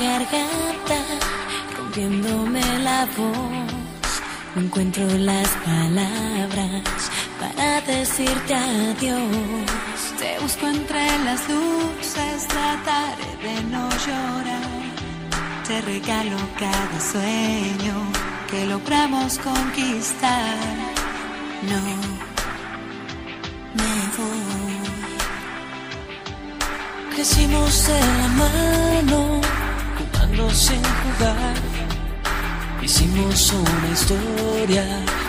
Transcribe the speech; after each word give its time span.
Garganta, 0.00 1.00
rompiéndome 1.76 2.62
la 2.80 3.06
voz. 3.16 4.10
No 4.54 4.62
encuentro 4.62 5.04
las 5.18 5.48
palabras 5.64 7.10
para 7.40 7.80
decirte 7.82 8.54
adiós. 8.54 9.97
Te 10.18 10.36
busco 10.40 10.66
entre 10.66 11.06
las 11.24 11.48
luces, 11.48 12.48
trataré 12.48 13.36
de 13.40 13.62
no 13.70 13.88
llorar. 13.88 14.62
Te 15.66 15.80
regalo 15.82 16.36
cada 16.58 17.00
sueño 17.00 17.94
que 18.50 18.66
logramos 18.66 19.38
conquistar. 19.38 20.56
No 21.62 21.80
me 23.78 23.94
voy. 24.18 24.78
Crecimos 27.14 27.86
de 27.86 28.00
la 28.00 28.28
mano, 28.42 29.40
jugando 29.98 30.50
sin 30.50 30.82
jugar. 30.82 31.54
Hicimos 32.82 33.52
una 33.52 33.88
historia 33.92 34.84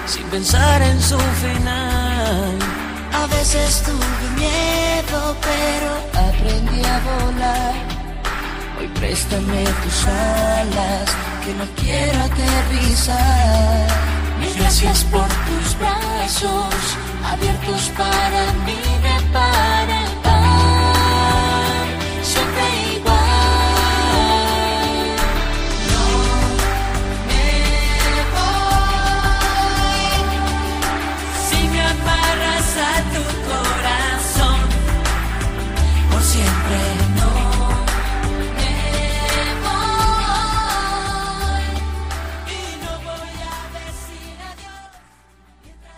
sin 0.07 0.23
pensar 0.29 0.81
en 0.81 0.99
su 0.99 1.19
final. 1.19 2.78
A 3.21 3.27
veces 3.27 3.83
tuve 3.83 4.25
miedo, 4.35 5.35
pero 5.41 5.89
aprendí 6.27 6.81
a 6.85 6.99
volar. 7.09 7.75
Hoy 8.79 8.87
préstame 8.99 9.63
tus 9.83 10.07
alas, 10.07 11.07
que 11.43 11.53
no 11.53 11.65
quiero 11.81 12.19
aterrizar. 12.23 13.87
Mil 14.39 14.53
gracias 14.55 15.03
por 15.05 15.27
tus 15.47 15.77
brazos, 15.77 16.75
abiertos 17.31 17.91
para 17.97 18.53
mí 18.65 18.89
par 19.33 19.88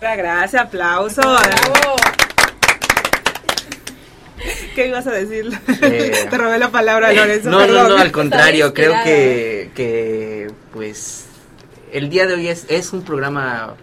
Gracias, 0.02 0.62
aplauso. 0.62 1.22
¿Qué 4.74 4.88
ibas 4.88 5.06
a 5.06 5.12
decir? 5.12 5.52
Eh, 5.82 6.28
Te 6.30 6.38
robé 6.38 6.58
la 6.58 6.70
palabra, 6.72 7.14
Lorenzo. 7.14 7.50
No, 7.52 7.60
no, 7.60 7.68
perdón. 7.68 7.90
no, 7.90 7.98
al 7.98 8.12
contrario, 8.12 8.74
creo 8.74 8.94
que, 9.04 9.72
que 9.76 10.52
pues 10.74 11.28
el 11.92 12.10
día 12.10 12.26
de 12.26 12.34
hoy 12.34 12.48
es, 12.48 12.66
es 12.70 12.94
un 12.94 13.04
programa, 13.04 13.76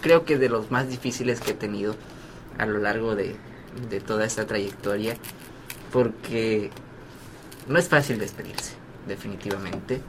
creo 0.00 0.24
que 0.24 0.38
de 0.38 0.48
los 0.48 0.70
más 0.70 0.88
difíciles 0.88 1.40
que 1.40 1.52
he 1.52 1.54
tenido 1.54 1.94
a 2.58 2.66
lo 2.66 2.78
largo 2.78 3.14
de, 3.14 3.36
de 3.88 4.00
toda 4.00 4.24
esta 4.24 4.46
trayectoria, 4.46 5.14
porque 5.92 6.70
no 7.68 7.78
es 7.78 7.88
fácil 7.88 8.18
despedirse, 8.18 8.72
definitivamente, 9.06 10.00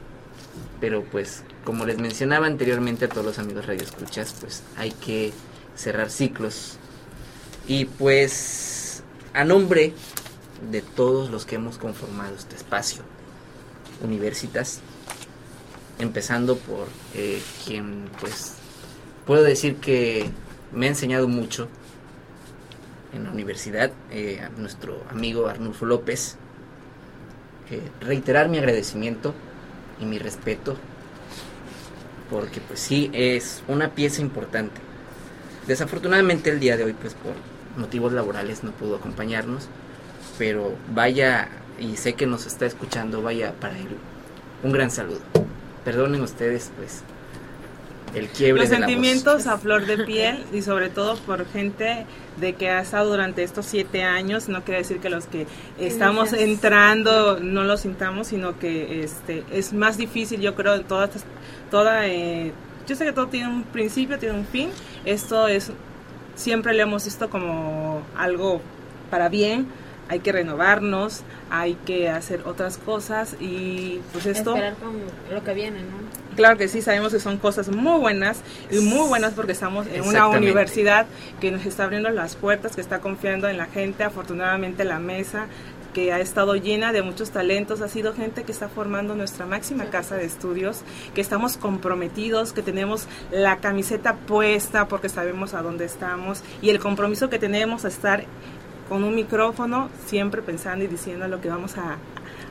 pero 0.80 1.04
pues 1.04 1.42
como 1.64 1.86
les 1.86 1.98
mencionaba 1.98 2.46
anteriormente 2.46 3.06
a 3.06 3.08
todos 3.08 3.24
los 3.24 3.38
amigos 3.38 3.66
radioescuchas, 3.66 4.34
pues 4.40 4.62
hay 4.76 4.90
que 4.90 5.32
cerrar 5.74 6.10
ciclos. 6.10 6.78
Y 7.66 7.86
pues 7.86 9.02
a 9.32 9.44
nombre 9.44 9.94
de 10.70 10.82
todos 10.82 11.30
los 11.30 11.46
que 11.46 11.56
hemos 11.56 11.78
conformado 11.78 12.34
este 12.34 12.56
espacio, 12.56 13.02
Universitas, 14.02 14.80
empezando 15.98 16.56
por 16.56 16.88
eh, 17.14 17.40
quien 17.64 18.04
pues 18.20 18.54
puedo 19.24 19.42
decir 19.42 19.76
que 19.76 20.28
me 20.72 20.86
ha 20.86 20.88
enseñado 20.90 21.28
mucho 21.28 21.68
en 23.14 23.24
la 23.24 23.30
universidad, 23.30 23.92
eh, 24.10 24.46
nuestro 24.58 25.02
amigo 25.08 25.46
Arnulfo 25.46 25.86
López, 25.86 26.36
reiterar 28.00 28.48
mi 28.48 28.58
agradecimiento 28.58 29.34
y 30.00 30.04
mi 30.04 30.18
respeto, 30.18 30.76
porque 32.30 32.60
pues 32.60 32.80
sí, 32.80 33.10
es 33.12 33.62
una 33.68 33.90
pieza 33.90 34.20
importante. 34.20 34.80
Desafortunadamente 35.66 36.50
el 36.50 36.60
día 36.60 36.76
de 36.76 36.84
hoy, 36.84 36.92
pues 36.92 37.14
por 37.14 37.34
motivos 37.76 38.12
laborales 38.12 38.64
no 38.64 38.72
pudo 38.72 38.96
acompañarnos, 38.96 39.68
pero 40.38 40.74
vaya, 40.92 41.48
y 41.78 41.96
sé 41.96 42.14
que 42.14 42.26
nos 42.26 42.46
está 42.46 42.66
escuchando, 42.66 43.22
vaya 43.22 43.54
para 43.60 43.78
él 43.78 43.88
un 44.62 44.72
gran 44.72 44.90
saludo. 44.90 45.20
Perdonen 45.84 46.22
ustedes, 46.22 46.70
pues, 46.76 47.02
el 48.14 48.28
quiebre 48.28 48.62
Los 48.62 48.70
de 48.70 48.78
la 48.78 48.86
voz. 48.86 48.92
sentimientos 48.92 49.46
a 49.46 49.58
flor 49.58 49.86
de 49.86 50.04
piel 50.04 50.44
y 50.52 50.62
sobre 50.62 50.88
todo 50.88 51.16
por 51.18 51.46
gente 51.46 52.06
de 52.40 52.52
que 52.54 52.70
ha 52.70 52.80
estado 52.80 53.10
durante 53.10 53.42
estos 53.42 53.66
siete 53.66 54.02
años, 54.04 54.48
no 54.48 54.62
quiere 54.64 54.78
decir 54.80 54.98
que 54.98 55.08
los 55.10 55.26
que 55.26 55.46
estamos 55.78 56.30
Gracias. 56.30 56.48
entrando 56.48 57.38
no 57.40 57.64
lo 57.64 57.76
sintamos, 57.76 58.28
sino 58.28 58.58
que 58.58 59.02
este 59.04 59.44
es 59.52 59.72
más 59.72 59.96
difícil, 59.96 60.40
yo 60.40 60.54
creo, 60.54 60.80
toda, 60.82 61.06
esta- 61.06 61.20
toda 61.70 62.06
eh, 62.06 62.52
yo 62.86 62.96
sé 62.96 63.04
que 63.04 63.12
todo 63.12 63.28
tiene 63.28 63.48
un 63.48 63.62
principio, 63.64 64.18
tiene 64.18 64.38
un 64.38 64.46
fin, 64.46 64.68
esto 65.04 65.48
es, 65.48 65.70
siempre 66.34 66.74
lo 66.74 66.82
hemos 66.82 67.04
visto 67.04 67.30
como 67.30 68.02
algo 68.16 68.60
para 69.10 69.28
bien, 69.28 69.66
hay 70.08 70.18
que 70.20 70.32
renovarnos, 70.32 71.22
hay 71.50 71.74
que 71.86 72.10
hacer 72.10 72.42
otras 72.46 72.76
cosas 72.78 73.36
y 73.40 74.00
pues 74.12 74.26
esto... 74.26 74.50
Esperar 74.54 74.74
con 74.74 74.92
lo 75.34 75.42
que 75.44 75.54
viene, 75.54 75.78
¿no? 75.80 76.23
Claro 76.36 76.56
que 76.56 76.68
sí, 76.68 76.82
sabemos 76.82 77.12
que 77.12 77.20
son 77.20 77.38
cosas 77.38 77.68
muy 77.68 78.00
buenas 78.00 78.40
y 78.70 78.78
muy 78.78 79.06
buenas 79.08 79.34
porque 79.34 79.52
estamos 79.52 79.86
en 79.86 80.02
una 80.02 80.28
universidad 80.28 81.06
que 81.40 81.50
nos 81.50 81.64
está 81.64 81.84
abriendo 81.84 82.10
las 82.10 82.34
puertas, 82.34 82.74
que 82.74 82.80
está 82.80 83.00
confiando 83.00 83.48
en 83.48 83.56
la 83.56 83.66
gente. 83.66 84.02
Afortunadamente 84.02 84.84
la 84.84 84.98
mesa 84.98 85.46
que 85.94 86.12
ha 86.12 86.18
estado 86.18 86.56
llena 86.56 86.92
de 86.92 87.02
muchos 87.02 87.30
talentos, 87.30 87.80
ha 87.80 87.88
sido 87.88 88.12
gente 88.14 88.42
que 88.42 88.50
está 88.50 88.68
formando 88.68 89.14
nuestra 89.14 89.46
máxima 89.46 89.86
casa 89.86 90.16
de 90.16 90.24
estudios, 90.24 90.82
que 91.14 91.20
estamos 91.20 91.56
comprometidos, 91.56 92.52
que 92.52 92.62
tenemos 92.62 93.06
la 93.30 93.58
camiseta 93.58 94.16
puesta 94.16 94.88
porque 94.88 95.08
sabemos 95.08 95.54
a 95.54 95.62
dónde 95.62 95.84
estamos 95.84 96.42
y 96.60 96.70
el 96.70 96.80
compromiso 96.80 97.30
que 97.30 97.38
tenemos 97.38 97.84
a 97.84 97.88
estar 97.88 98.24
con 98.88 99.04
un 99.04 99.14
micrófono, 99.14 99.88
siempre 100.06 100.42
pensando 100.42 100.84
y 100.84 100.88
diciendo 100.88 101.28
lo 101.28 101.40
que 101.40 101.48
vamos 101.48 101.78
a, 101.78 101.96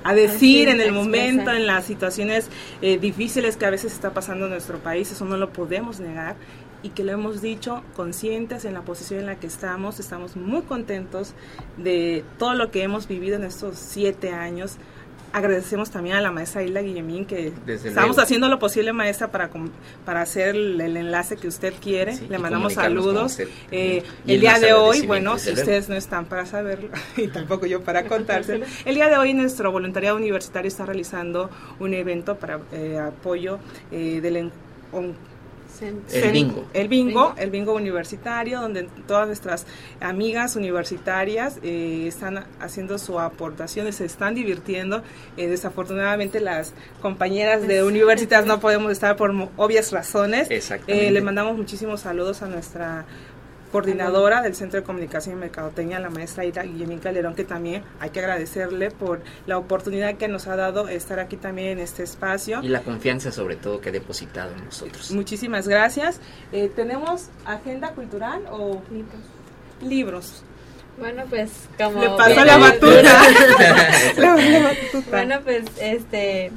a 0.03 0.13
decir 0.13 0.67
en 0.69 0.81
el 0.81 0.91
momento, 0.91 1.51
en 1.51 1.65
las 1.65 1.85
situaciones 1.85 2.49
eh, 2.81 2.97
difíciles 2.97 3.57
que 3.57 3.65
a 3.65 3.69
veces 3.69 3.93
está 3.93 4.13
pasando 4.13 4.45
en 4.45 4.51
nuestro 4.51 4.79
país, 4.79 5.11
eso 5.11 5.25
no 5.25 5.37
lo 5.37 5.51
podemos 5.51 5.99
negar 5.99 6.35
y 6.83 6.89
que 6.89 7.03
lo 7.03 7.13
hemos 7.13 7.41
dicho 7.41 7.81
conscientes 7.95 8.65
en 8.65 8.73
la 8.73 8.81
posición 8.81 9.21
en 9.21 9.25
la 9.27 9.39
que 9.39 9.47
estamos, 9.47 9.99
estamos 9.99 10.35
muy 10.35 10.63
contentos 10.63 11.33
de 11.77 12.25
todo 12.37 12.53
lo 12.53 12.71
que 12.71 12.83
hemos 12.83 13.07
vivido 13.07 13.37
en 13.37 13.45
estos 13.45 13.77
siete 13.77 14.31
años. 14.31 14.77
Agradecemos 15.33 15.89
también 15.89 16.15
a 16.15 16.21
la 16.21 16.29
maestra 16.31 16.61
Hilda 16.61 16.81
Guillemín 16.81 17.25
que 17.25 17.51
Desde 17.65 17.89
estamos 17.89 18.09
luego. 18.09 18.21
haciendo 18.21 18.47
lo 18.49 18.59
posible, 18.59 18.93
maestra, 18.93 19.31
para, 19.31 19.49
para 20.05 20.21
hacer 20.21 20.55
el, 20.55 20.79
el 20.79 20.95
enlace 20.95 21.37
que 21.37 21.47
usted 21.47 21.73
quiere. 21.81 22.15
Sí, 22.15 22.27
Le 22.29 22.37
mandamos 22.37 22.73
saludos. 22.73 23.31
usted. 23.31 23.47
Eh, 23.71 24.03
el 24.27 24.39
día 24.39 24.59
de 24.59 24.73
hoy, 24.73 25.07
bueno, 25.07 25.39
si 25.39 25.51
ustedes 25.51 25.89
no 25.89 25.95
están 25.95 26.25
para 26.25 26.45
saberlo 26.45 26.89
y 27.17 27.27
tampoco 27.29 27.65
yo 27.65 27.81
para 27.81 28.05
contárselo, 28.05 28.65
el 28.85 28.93
día 28.95 29.09
de 29.09 29.17
hoy 29.17 29.33
nuestro 29.33 29.71
voluntariado 29.71 30.17
universitario 30.17 30.67
está 30.67 30.85
realizando 30.85 31.49
un 31.79 31.95
evento 31.95 32.35
para 32.35 32.59
eh, 32.71 32.99
apoyo 32.99 33.57
eh, 33.91 34.19
del 34.21 34.51
on- 34.91 35.32
El 35.81 36.31
bingo. 36.31 36.65
El 36.73 36.87
bingo, 36.87 37.35
el 37.37 37.49
bingo 37.49 37.73
universitario, 37.73 38.61
donde 38.61 38.87
todas 39.07 39.27
nuestras 39.27 39.65
amigas 39.99 40.55
universitarias 40.55 41.59
eh, 41.63 42.05
están 42.07 42.45
haciendo 42.59 42.97
su 42.97 43.19
aportación 43.19 43.87
y 43.87 43.91
se 43.91 44.05
están 44.05 44.35
divirtiendo. 44.35 45.03
Eh, 45.37 45.47
desafortunadamente 45.47 46.39
las 46.39 46.73
compañeras 47.01 47.67
de 47.67 47.83
universitas 47.83 48.45
no 48.45 48.59
podemos 48.59 48.91
estar 48.91 49.15
por 49.15 49.33
obvias 49.57 49.91
razones. 49.91 50.49
Exactamente. 50.49 51.07
Eh, 51.07 51.11
le 51.11 51.21
mandamos 51.21 51.57
muchísimos 51.57 52.01
saludos 52.01 52.41
a 52.41 52.47
nuestra 52.47 53.05
coordinadora 53.73 54.41
del 54.43 54.55
Centro 54.55 54.79
de 54.79 54.85
Comunicación 54.85 55.35
y 55.35 55.39
Mercadotecnia, 55.39 55.99
la 55.99 56.09
maestra 56.09 56.45
Ira 56.45 56.63
Guillemín 56.63 56.99
Calderón, 56.99 57.33
que 57.35 57.43
también 57.43 57.83
hay 57.99 58.11
que 58.11 58.19
agradecerle 58.19 58.91
por 58.91 59.21
la 59.47 59.57
oportunidad 59.57 60.15
que 60.15 60.27
nos 60.29 60.47
ha 60.47 60.55
dado 60.55 60.87
estar 60.87 61.19
aquí 61.19 61.35
también 61.35 61.69
en 61.69 61.79
este 61.79 62.03
espacio. 62.03 62.61
Y 62.63 62.67
la 62.69 62.81
confianza 62.81 63.31
sobre 63.31 63.55
todo 63.55 63.81
que 63.81 63.89
ha 63.89 63.91
depositado 63.91 64.53
en 64.53 64.63
nosotros. 64.63 65.11
Muchísimas 65.11 65.67
gracias. 65.67 66.19
Eh, 66.51 66.71
¿Tenemos 66.73 67.29
agenda 67.45 67.89
cultural 67.89 68.43
o 68.51 68.81
libros? 69.81 70.43
Bueno, 70.99 71.23
pues 71.27 71.51
como... 71.77 71.99
Le 71.99 72.09
pasó 72.11 72.35
bien- 72.35 72.47
la 72.47 72.57
batuta. 72.57 73.01
La 74.17 74.35
batuta. 74.35 75.09
Bueno, 75.09 75.39
pues 75.43 75.65
este, 75.81 76.51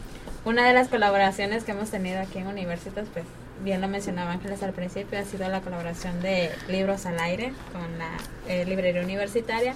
una 0.44 0.68
de 0.68 0.74
las 0.74 0.88
colaboraciones 0.88 1.64
que 1.64 1.72
hemos 1.72 1.90
tenido 1.90 2.20
aquí 2.20 2.38
en 2.38 2.46
Universitas, 2.46 3.06
pues 3.12 3.24
bien 3.62 3.80
lo 3.80 3.88
mencionaba 3.88 4.32
Ángeles 4.32 4.62
al 4.62 4.72
principio, 4.72 5.18
ha 5.18 5.24
sido 5.24 5.48
la 5.48 5.60
colaboración 5.60 6.20
de 6.20 6.50
Libros 6.68 7.06
al 7.06 7.18
Aire 7.18 7.52
con 7.72 7.98
la 7.98 8.10
eh, 8.48 8.64
librería 8.64 9.02
universitaria. 9.02 9.74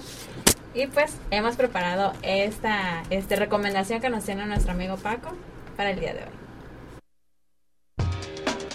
Y 0.73 0.87
pues 0.87 1.17
hemos 1.31 1.55
preparado 1.57 2.13
esta 2.21 3.03
este, 3.09 3.35
recomendación 3.35 3.99
que 3.99 4.09
nos 4.09 4.23
tiene 4.23 4.45
nuestro 4.45 4.71
amigo 4.71 4.95
Paco 4.97 5.33
para 5.75 5.91
el 5.91 5.99
día 5.99 6.13
de 6.13 6.21
hoy. 6.21 6.41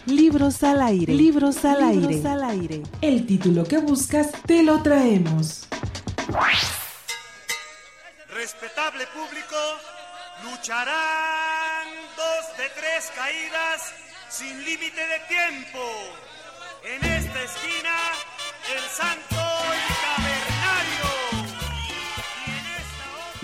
Libros 0.06 0.62
al 0.62 0.82
aire. 0.82 1.12
Libros 1.14 1.64
al 1.64 1.82
aire. 1.82 2.28
al 2.28 2.44
aire. 2.44 2.82
El 3.00 3.26
título 3.26 3.64
que 3.64 3.78
buscas 3.78 4.30
te 4.46 4.62
lo 4.62 4.82
traemos. 4.82 5.66
Respetable 8.28 9.04
público, 9.06 9.56
lucharán 10.44 11.88
dos 12.16 12.56
de 12.58 12.64
tres 12.78 13.10
caídas 13.16 13.94
sin 14.28 14.64
límite 14.64 15.06
de 15.06 15.18
tiempo. 15.28 15.80
En 16.84 17.04
esta 17.04 17.42
esquina, 17.42 17.96
el 18.74 18.82
santo 18.90 19.36
cavernario. 19.36 21.05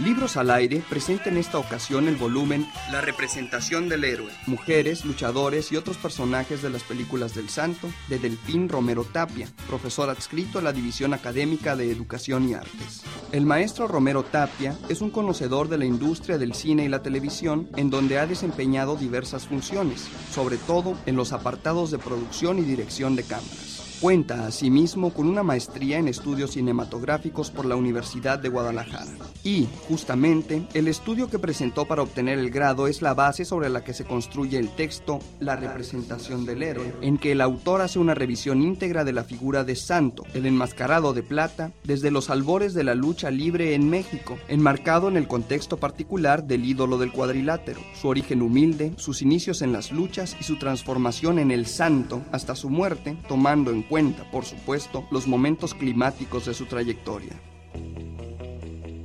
Libros 0.02 0.37
al 0.37 0.50
aire 0.50 0.82
presenta 0.88 1.28
en 1.28 1.37
esta 1.37 1.58
ocasión 1.58 2.08
el 2.08 2.16
volumen 2.16 2.66
La 2.90 3.00
representación 3.00 3.88
del 3.88 4.02
héroe, 4.02 4.32
mujeres, 4.46 5.04
luchadores 5.04 5.70
y 5.70 5.76
otros 5.76 5.96
personajes 5.96 6.60
de 6.60 6.70
las 6.70 6.82
películas 6.82 7.37
del 7.37 7.49
santo 7.49 7.88
de 8.08 8.19
Delfín 8.19 8.69
Romero 8.69 9.04
Tapia, 9.04 9.46
profesor 9.69 10.10
adscrito 10.10 10.58
a 10.58 10.62
la 10.62 10.72
División 10.72 11.14
Académica 11.14 11.76
de 11.76 11.93
Educación 11.93 12.49
y 12.49 12.54
Artes. 12.54 13.02
El 13.31 13.46
maestro 13.46 13.87
Romero 13.87 14.25
Tapia 14.25 14.76
es 14.88 15.02
un 15.02 15.10
conocedor 15.10 15.69
de 15.69 15.78
la 15.78 15.84
industria 15.84 16.37
del 16.37 16.55
cine 16.55 16.84
y 16.84 16.88
la 16.88 17.05
televisión 17.05 17.69
en 17.76 17.88
donde 17.88 18.19
ha 18.19 18.26
desempeñado 18.26 18.96
diversas 18.96 19.46
funciones, 19.46 20.08
sobre 20.32 20.56
todo 20.56 20.98
en 21.06 21.14
los 21.14 21.32
apartados 21.32 21.93
de 21.93 21.98
producción 21.98 22.58
y 22.58 22.62
dirección 22.62 23.14
de 23.14 23.22
cámaras. 23.22 23.91
Cuenta 24.02 24.49
asimismo 24.49 25.14
con 25.14 25.28
una 25.28 25.44
maestría 25.44 25.96
en 25.96 26.08
estudios 26.08 26.50
cinematográficos 26.54 27.52
por 27.52 27.66
la 27.66 27.76
Universidad 27.76 28.37
de 28.37 28.49
Guadalajara. 28.49 29.06
Y, 29.44 29.69
justamente, 29.87 30.66
el 30.75 30.88
estudio 30.88 31.31
que 31.31 31.38
presentó 31.38 31.84
para 31.84 32.02
obtener 32.02 32.40
el 32.40 32.50
grado 32.50 32.88
es 32.88 33.00
la 33.00 33.14
base 33.14 33.44
sobre 33.44 33.69
la 33.69 33.84
que 33.84 33.94
se 33.94 34.04
construye 34.04 34.58
el 34.58 34.70
texto 34.70 35.20
La 35.38 35.54
representación 35.54 36.44
del 36.44 36.64
héroe, 36.64 36.93
en 37.00 37.16
que 37.16 37.31
el 37.31 37.40
autor 37.40 37.81
hace 37.81 38.00
una 38.00 38.14
revisión 38.14 38.60
íntegra 38.60 39.04
de 39.04 39.12
la 39.12 39.22
figura 39.22 39.62
de 39.62 39.76
Santo, 39.76 40.25
el 40.34 40.46
enmascarado 40.46 41.12
de 41.12 41.22
plata, 41.22 41.70
desde 41.84 42.10
los 42.10 42.28
albores 42.28 42.75
de 42.75 42.82
la 42.82 42.96
lucha 42.96 43.31
libre 43.31 43.75
en 43.75 43.88
México, 43.88 44.37
enmarcado 44.48 45.06
en 45.06 45.16
el 45.16 45.28
contexto 45.28 45.76
particular 45.76 46.43
del 46.43 46.64
ídolo 46.64 46.98
del 46.98 47.12
cuadrilátero, 47.12 47.81
su 47.94 48.08
origen 48.08 48.43
humilde, 48.43 48.94
sus 48.96 49.22
inicios 49.22 49.62
en 49.62 49.72
las 49.72 49.93
luchas 49.93 50.37
y 50.40 50.43
su 50.43 50.58
transformación 50.58 51.38
en 51.38 51.52
el 51.52 51.66
santo 51.66 52.20
hasta 52.32 52.56
su 52.56 52.69
muerte, 52.69 53.16
tomando 53.28 53.70
en 53.70 53.91
cuenta, 53.92 54.24
por 54.30 54.46
supuesto, 54.46 55.06
los 55.10 55.26
momentos 55.26 55.74
climáticos 55.74 56.46
de 56.46 56.54
su 56.54 56.64
trayectoria. 56.64 57.38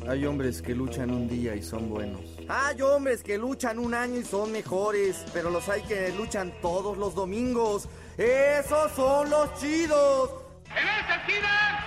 Hay 0.07 0.25
hombres 0.25 0.61
que 0.61 0.73
luchan 0.73 1.11
un 1.11 1.27
día 1.27 1.55
y 1.55 1.61
son 1.61 1.89
buenos. 1.89 2.21
Hay 2.47 2.81
hombres 2.81 3.21
que 3.21 3.37
luchan 3.37 3.79
un 3.79 3.93
año 3.93 4.21
y 4.21 4.23
son 4.23 4.53
mejores, 4.53 5.25
pero 5.33 5.49
los 5.49 5.67
hay 5.67 5.81
que 5.81 6.13
luchan 6.13 6.53
todos 6.61 6.97
los 6.97 7.13
domingos. 7.15 7.89
Esos 8.17 8.93
son 8.93 9.29
los 9.29 9.53
chidos. 9.59 10.29
En 10.69 10.87
esta 10.87 11.15
esquina, 11.17 11.83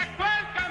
actual 0.00 0.54
campeón, 0.54 0.67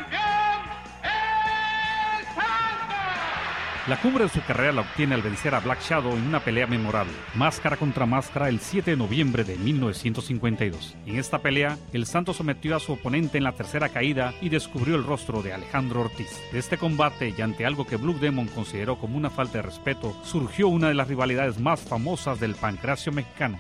La 3.87 3.95
cumbre 4.01 4.25
de 4.25 4.29
su 4.29 4.41
carrera 4.41 4.73
la 4.73 4.81
obtiene 4.81 5.15
al 5.15 5.21
vencer 5.21 5.55
a 5.55 5.61
Black 5.61 5.79
Shadow 5.81 6.11
en 6.11 6.27
una 6.27 6.41
pelea 6.41 6.67
memorable, 6.67 7.13
máscara 7.35 7.77
contra 7.77 8.05
máscara, 8.05 8.49
el 8.49 8.59
7 8.59 8.91
de 8.91 8.97
noviembre 8.97 9.45
de 9.45 9.55
1952. 9.55 10.97
En 11.05 11.15
esta 11.17 11.39
pelea, 11.39 11.77
el 11.93 12.05
Santo 12.05 12.33
sometió 12.33 12.75
a 12.75 12.81
su 12.81 12.91
oponente 12.91 13.37
en 13.37 13.45
la 13.45 13.53
tercera 13.53 13.87
caída 13.87 14.33
y 14.41 14.49
descubrió 14.49 14.97
el 14.97 15.05
rostro 15.05 15.41
de 15.41 15.53
Alejandro 15.53 16.01
Ortiz. 16.01 16.37
De 16.51 16.59
este 16.59 16.77
combate 16.77 17.33
y 17.37 17.41
ante 17.41 17.65
algo 17.65 17.87
que 17.87 17.95
Blue 17.95 18.19
Demon 18.19 18.47
consideró 18.47 18.99
como 18.99 19.15
una 19.15 19.29
falta 19.29 19.59
de 19.59 19.61
respeto, 19.61 20.21
surgió 20.25 20.67
una 20.67 20.89
de 20.89 20.93
las 20.93 21.07
rivalidades 21.07 21.57
más 21.57 21.79
famosas 21.79 22.41
del 22.41 22.55
pancracio 22.55 23.13
mexicano. 23.13 23.57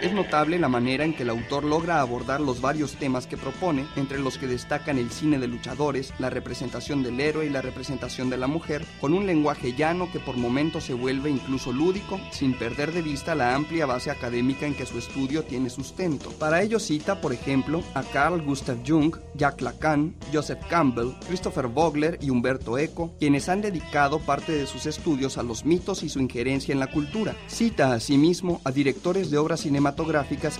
Es 0.00 0.12
notable 0.12 0.60
la 0.60 0.68
manera 0.68 1.04
en 1.04 1.12
que 1.12 1.24
el 1.24 1.30
autor 1.30 1.64
logra 1.64 2.00
abordar 2.00 2.40
los 2.40 2.60
varios 2.60 2.94
temas 2.94 3.26
que 3.26 3.36
propone, 3.36 3.84
entre 3.96 4.20
los 4.20 4.38
que 4.38 4.46
destacan 4.46 4.96
el 4.96 5.10
cine 5.10 5.40
de 5.40 5.48
luchadores, 5.48 6.14
la 6.20 6.30
representación 6.30 7.02
del 7.02 7.18
héroe 7.18 7.46
y 7.46 7.50
la 7.50 7.62
representación 7.62 8.30
de 8.30 8.36
la 8.36 8.46
mujer, 8.46 8.84
con 9.00 9.12
un 9.12 9.26
lenguaje 9.26 9.74
llano 9.74 10.08
que 10.12 10.20
por 10.20 10.36
momentos 10.36 10.84
se 10.84 10.94
vuelve 10.94 11.30
incluso 11.30 11.72
lúdico, 11.72 12.20
sin 12.30 12.54
perder 12.54 12.92
de 12.92 13.02
vista 13.02 13.34
la 13.34 13.56
amplia 13.56 13.86
base 13.86 14.12
académica 14.12 14.66
en 14.66 14.76
que 14.76 14.86
su 14.86 14.98
estudio 14.98 15.42
tiene 15.42 15.68
sustento. 15.68 16.30
Para 16.30 16.62
ello 16.62 16.78
cita, 16.78 17.20
por 17.20 17.32
ejemplo, 17.32 17.82
a 17.94 18.04
Carl 18.04 18.40
Gustav 18.40 18.78
Jung, 18.86 19.16
Jacques 19.34 19.62
Lacan, 19.62 20.14
Joseph 20.32 20.64
Campbell, 20.68 21.14
Christopher 21.26 21.66
Vogler 21.66 22.18
y 22.22 22.30
Humberto 22.30 22.78
Eco, 22.78 23.14
quienes 23.18 23.48
han 23.48 23.62
dedicado 23.62 24.20
parte 24.20 24.52
de 24.52 24.68
sus 24.68 24.86
estudios 24.86 25.38
a 25.38 25.42
los 25.42 25.64
mitos 25.64 26.04
y 26.04 26.08
su 26.08 26.20
injerencia 26.20 26.72
en 26.72 26.78
la 26.78 26.92
cultura. 26.92 27.34
Cita 27.48 27.92
asimismo 27.92 28.60
a 28.62 28.70
directores 28.70 29.32
de 29.32 29.38
obras 29.38 29.60
cinematográficas 29.60 29.87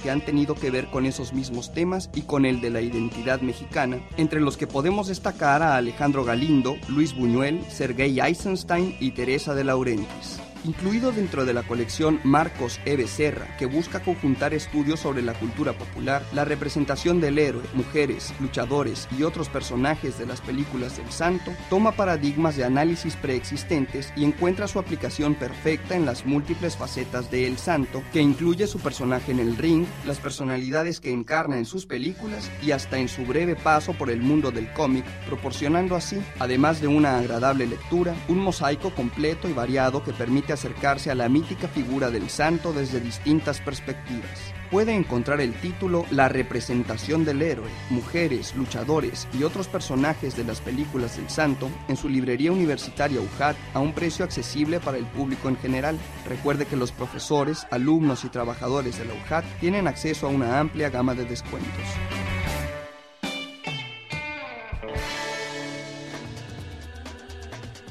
que 0.03 0.11
han 0.11 0.21
tenido 0.25 0.55
que 0.55 0.71
ver 0.71 0.87
con 0.87 1.07
esos 1.07 1.33
mismos 1.33 1.73
temas 1.73 2.11
y 2.15 2.23
con 2.23 2.45
el 2.45 2.61
de 2.61 2.71
la 2.71 2.81
identidad 2.81 3.41
mexicana, 3.41 4.01
entre 4.17 4.41
los 4.41 4.57
que 4.57 4.67
podemos 4.67 5.09
destacar 5.09 5.63
a 5.63 5.77
Alejandro 5.77 6.25
Galindo, 6.25 6.77
Luis 6.89 7.15
Buñuel, 7.15 7.63
Sergei 7.71 8.21
Eisenstein 8.21 8.97
y 9.01 9.13
Teresa 9.13 9.55
de 9.55 9.65
Laurentiis. 9.65 10.48
Incluido 10.65 11.13
dentro 11.13 11.45
de 11.45 11.55
la 11.55 11.63
colección 11.63 12.21
Marcos 12.25 12.81
E. 12.85 12.97
Becerra, 12.97 13.57
que 13.59 13.67
busca 13.67 14.01
conjuntar 14.01 14.55
estudios 14.55 15.01
sobre 15.01 15.23
la 15.23 15.35
cultura 15.35 15.73
popular, 15.73 16.25
la 16.33 16.45
representación 16.45 17.21
del 17.21 17.39
héroe, 17.39 17.63
mujeres, 17.75 18.35
luchadores 18.41 19.09
y 19.17 19.23
otros 19.23 19.49
personajes 19.49 20.19
de 20.19 20.27
las 20.27 20.41
películas 20.41 20.97
del 20.97 21.11
santo, 21.11 21.53
toma 21.71 21.93
paradigmas 21.93 22.57
de 22.57 22.65
análisis 22.65 23.15
preexistentes 23.17 24.13
y 24.17 24.25
encuentra 24.25 24.67
su 24.67 24.81
aplicación 24.81 25.35
perfecta 25.37 25.95
en 25.95 26.05
las 26.05 26.27
múltiples 26.27 26.77
facetas 26.77 27.31
de 27.31 27.47
El 27.47 27.57
Santo, 27.57 28.03
que 28.13 28.21
incluye 28.21 28.67
su 28.67 28.81
personaje 28.81 29.31
en 29.31 29.39
el 29.39 29.57
ring, 29.57 29.87
las 30.07 30.19
personalidades 30.19 31.01
que 31.01 31.13
encarna 31.13 31.57
en 31.57 31.67
sus 31.67 31.87
películas 31.87 32.51
y 32.63 32.73
hasta 32.73 32.99
en 32.99 33.09
su 33.09 33.25
breve 33.25 33.55
paso 33.55 33.93
por 33.93 34.11
el 34.11 34.21
mundo 34.21 34.51
del 34.51 34.73
cómic, 34.73 35.05
proporcionando 35.27 35.95
así, 35.95 36.21
además 36.41 36.81
de 36.81 36.89
una 36.89 37.19
agradable 37.19 37.67
lectura, 37.67 38.15
un 38.27 38.39
mosaico 38.39 38.93
completo 38.95 39.49
y 39.49 39.53
variado 39.53 40.03
que 40.03 40.13
permite 40.13 40.48
acercarse 40.53 41.11
a 41.11 41.15
la 41.15 41.29
mítica 41.29 41.69
figura 41.69 42.11
del 42.11 42.29
santo 42.29 42.73
desde 42.73 43.01
distintas 43.01 43.61
perspectivas. 43.61 44.55
Puede 44.71 44.95
encontrar 44.95 45.41
el 45.41 45.55
título 45.55 46.05
La 46.11 46.29
representación 46.29 47.25
del 47.25 47.41
héroe, 47.41 47.69
mujeres, 47.89 48.55
luchadores 48.55 49.27
y 49.39 49.43
otros 49.45 49.67
personajes 49.67 50.37
de 50.37 50.45
las 50.45 50.61
películas 50.61 51.17
del 51.17 51.31
santo 51.31 51.71
en 51.89 51.97
su 51.97 52.09
librería 52.09 52.53
universitaria 52.53 53.21
UJAT 53.21 53.57
a 53.73 53.81
un 53.81 53.95
precio 53.95 54.25
accesible 54.25 54.79
para 54.79 54.99
el 54.99 55.07
público 55.07 55.49
en 55.49 55.57
general. 55.57 55.99
Recuerde 56.29 56.67
que 56.67 56.77
los 56.77 56.93
profesores, 56.93 57.67
alumnos 57.71 58.25
y 58.25 58.29
trabajadores 58.29 58.99
de 58.99 59.07
la 59.07 59.15
UJAT 59.15 59.45
tienen 59.61 59.89
acceso 59.89 60.27
a 60.27 60.31
una 60.31 60.61
amplia 60.61 60.91
gama 60.91 61.15
de 61.15 61.25
descuentos. 61.25 61.85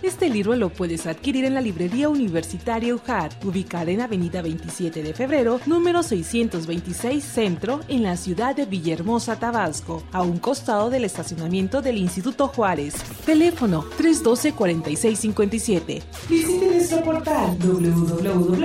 Este 0.07 0.29
libro 0.29 0.55
lo 0.55 0.69
puedes 0.69 1.05
adquirir 1.05 1.43
en 1.43 1.53
la 1.53 1.59
librería 1.59 2.07
universitaria 2.07 2.95
UJAT, 2.95 3.43
ubicada 3.43 3.91
en 3.91 3.99
Avenida 3.99 4.41
27 4.41 5.03
de 5.03 5.13
Febrero, 5.13 5.59
número 5.65 6.01
626 6.01 7.21
Centro, 7.21 7.81
en 7.89 8.03
la 8.03 8.15
ciudad 8.15 8.55
de 8.55 8.65
Villahermosa, 8.65 9.37
Tabasco, 9.37 10.01
a 10.13 10.21
un 10.21 10.37
costado 10.37 10.89
del 10.89 11.03
estacionamiento 11.03 11.81
del 11.81 11.97
Instituto 11.97 12.47
Juárez. 12.47 12.93
Teléfono 13.25 13.83
312-4657. 13.99 16.01
Visite 16.29 16.67
nuestro 16.67 17.03
portal 17.03 17.57
www.ujat.mx. 17.59 18.61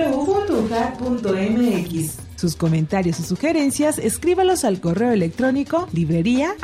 Sus 2.37 2.55
comentarios 2.55 3.19
y 3.19 3.23
sugerencias 3.23 3.97
escríbalos 3.97 4.63
al 4.63 4.79
correo 4.79 5.11
electrónico 5.11 5.89
librería.mx. 5.91 6.63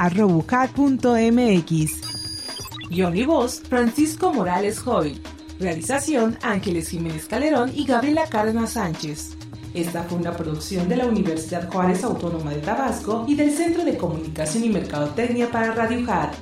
Guión 2.89 3.15
y 3.15 3.23
voz, 3.23 3.61
Francisco 3.61 4.33
Morales 4.33 4.79
Joy. 4.79 5.21
Realización, 5.59 6.39
Ángeles 6.41 6.89
Jiménez 6.89 7.27
Calderón 7.27 7.71
y 7.75 7.85
Gabriela 7.85 8.25
Cárdenas 8.27 8.71
Sánchez. 8.71 9.37
Esta 9.75 10.01
fue 10.03 10.17
una 10.17 10.31
producción 10.31 10.89
de 10.89 10.95
la 10.95 11.05
Universidad 11.05 11.69
Juárez 11.71 12.03
Autónoma 12.03 12.51
de 12.51 12.61
Tabasco 12.61 13.25
y 13.27 13.35
del 13.35 13.51
Centro 13.51 13.85
de 13.85 13.95
Comunicación 13.95 14.63
y 14.63 14.69
Mercadotecnia 14.69 15.51
para 15.51 15.75
Radio 15.75 16.11
Hat. 16.11 16.33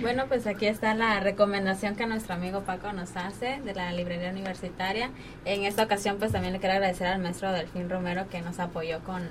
Bueno, 0.00 0.24
pues 0.28 0.46
aquí 0.46 0.64
está 0.64 0.94
la 0.94 1.20
recomendación 1.20 1.94
que 1.94 2.06
nuestro 2.06 2.32
amigo 2.32 2.62
Paco 2.62 2.90
nos 2.94 3.14
hace 3.16 3.60
de 3.62 3.74
la 3.74 3.92
librería 3.92 4.30
universitaria. 4.30 5.10
En 5.44 5.64
esta 5.64 5.82
ocasión, 5.82 6.16
pues 6.18 6.32
también 6.32 6.54
le 6.54 6.58
quiero 6.58 6.76
agradecer 6.76 7.06
al 7.06 7.20
maestro 7.20 7.52
Delfín 7.52 7.90
Romero 7.90 8.30
que 8.30 8.40
nos 8.40 8.58
apoyó 8.58 9.00
con 9.00 9.28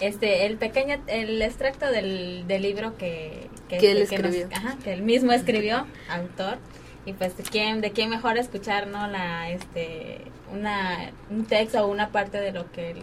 este 0.00 0.46
el 0.46 0.56
pequeño 0.56 0.96
el 1.06 1.40
extracto 1.42 1.86
del, 1.90 2.44
del 2.46 2.62
libro 2.62 2.96
que 2.96 3.48
que, 3.68 3.78
Que 3.78 3.92
él 3.92 4.00
nos- 4.00 4.12
escribió. 4.12 4.48
ajá, 4.54 4.76
que 4.84 4.92
él 4.92 5.02
mismo 5.02 5.32
escribió, 5.32 5.86
autor. 6.08 6.58
Y 7.04 7.12
pues 7.12 7.36
de 7.36 7.42
quién 7.44 7.80
de 7.80 7.92
quién 7.92 8.10
mejor 8.10 8.36
escuchar 8.36 8.86
no 8.88 9.06
la 9.08 9.50
este 9.50 10.20
una 10.52 11.10
un 11.30 11.44
texto 11.46 11.84
o 11.84 11.88
una 11.88 12.10
parte 12.10 12.38
de 12.40 12.52
lo 12.52 12.70
que 12.72 12.90
él 12.92 12.98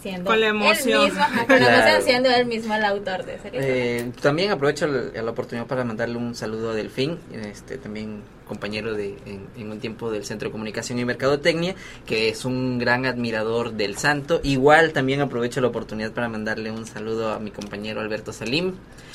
siendo 0.00 0.30
Con 0.30 0.40
la 0.40 0.48
él 0.48 0.54
mismo, 0.54 1.20
ajá, 1.20 1.46
con 1.46 1.60
la 1.60 1.78
emoción 1.78 2.02
siendo 2.02 2.28
él 2.30 2.46
mismo 2.46 2.74
el 2.74 2.84
autor 2.84 3.24
de 3.24 3.34
ese 3.36 3.50
libro. 3.50 3.66
Eh, 3.66 4.12
también 4.20 4.50
aprovecho 4.52 4.86
la, 4.86 5.22
la 5.22 5.30
oportunidad 5.30 5.66
para 5.66 5.82
mandarle 5.84 6.16
un 6.16 6.34
saludo 6.34 6.70
a 6.70 6.74
Delfín, 6.74 7.18
este, 7.32 7.76
también 7.78 8.22
compañero 8.46 8.94
de, 8.94 9.16
en, 9.26 9.46
en 9.56 9.70
un 9.70 9.80
tiempo 9.80 10.10
del 10.10 10.24
Centro 10.24 10.48
de 10.48 10.52
Comunicación 10.52 10.98
y 10.98 11.04
Mercadotecnia, 11.04 11.74
que 12.06 12.28
es 12.28 12.44
un 12.44 12.78
gran 12.78 13.06
admirador 13.06 13.72
del 13.72 13.96
santo. 13.96 14.40
Igual 14.42 14.92
también 14.92 15.20
aprovecho 15.20 15.60
la 15.60 15.68
oportunidad 15.68 16.12
para 16.12 16.28
mandarle 16.28 16.70
un 16.70 16.86
saludo 16.86 17.32
a 17.32 17.38
mi 17.38 17.50
compañero 17.50 18.00
Alberto 18.00 18.32
Salim, 18.32 18.74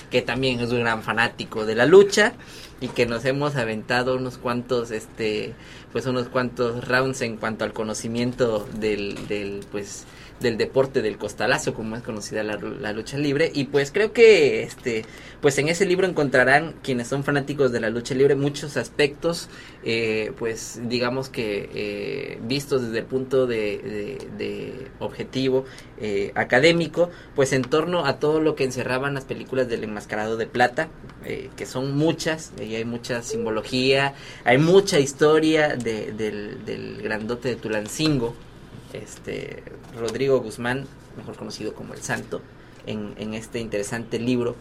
que 0.10 0.22
también 0.22 0.60
es 0.60 0.72
un 0.72 0.80
gran 0.80 1.04
fanático 1.04 1.66
de 1.66 1.76
la 1.76 1.86
lucha 1.86 2.34
y 2.82 2.88
que 2.88 3.06
nos 3.06 3.26
hemos 3.26 3.56
aventado 3.56 4.16
unos 4.16 4.38
cuantos 4.38 4.92
este 4.92 5.54
pues 5.92 6.06
unos 6.06 6.28
cuantos 6.28 6.88
rounds 6.88 7.22
en 7.22 7.38
cuanto 7.38 7.66
al 7.66 7.74
conocimiento 7.74 8.68
del, 8.80 9.28
del 9.28 9.66
pues 9.72 10.06
del 10.40 10.58
deporte 10.58 11.02
del 11.02 11.18
costalazo 11.18 11.74
como 11.74 11.96
es 11.96 12.04
conocida 12.04 12.44
la, 12.44 12.58
lucha 12.94 13.18
libre. 13.18 13.52
Y 13.54 13.66
pues 13.66 13.92
creo 13.92 14.14
que 14.14 14.64
este 14.64 15.06
pues 15.42 15.58
en 15.58 15.70
ese 15.70 15.86
libro 15.86 16.06
encontrarán 16.06 16.76
quienes 16.84 17.08
son 17.08 17.24
fanáticos 17.24 17.72
de 17.72 17.80
la 17.80 17.90
lucha 17.90 18.14
libre 18.14 18.36
muchos 18.36 18.76
aspectos 18.76 19.48
eh, 19.86 20.34
pues 20.38 20.82
digamos 20.90 21.30
que 21.30 21.70
eh, 21.74 22.40
vistos 22.44 22.82
desde 22.82 23.00
el 23.00 23.06
punto 23.06 23.48
de, 23.48 23.78
de- 23.78 24.28
de 24.38 24.88
objetivo 25.00 25.64
eh, 26.02 26.34
académico 26.36 27.10
pues 27.36 27.54
en 27.54 27.62
torno 27.62 28.06
a 28.06 28.20
todo 28.20 28.42
lo 28.42 28.56
que 28.56 28.66
encerraban 28.66 29.14
las 29.14 29.24
películas 29.24 29.70
del 29.70 29.86
enmascarado 29.86 30.36
de 30.36 30.46
plata 30.46 30.90
eh, 31.24 31.50
que 31.56 31.66
son 31.66 31.96
muchas 31.98 32.52
y 32.62 32.76
hay 32.76 32.84
mucha 32.84 33.22
simbología 33.22 34.16
hay 34.44 34.58
mucha 34.58 35.00
historia 35.00 35.70
de- 35.78 36.12
del, 36.12 36.66
del 36.66 37.02
grandote 37.02 37.48
de 37.48 37.56
Tulancingo 37.56 38.36
este 38.94 39.64
Rodrigo 39.98 40.40
Guzmán, 40.40 40.86
mejor 41.18 41.36
conocido 41.36 41.74
como 41.74 41.94
El 41.94 42.02
Santo, 42.02 42.42
en, 42.86 43.14
en 43.18 43.34
este 43.34 43.60
interesante 43.60 44.20
libro 44.20 44.56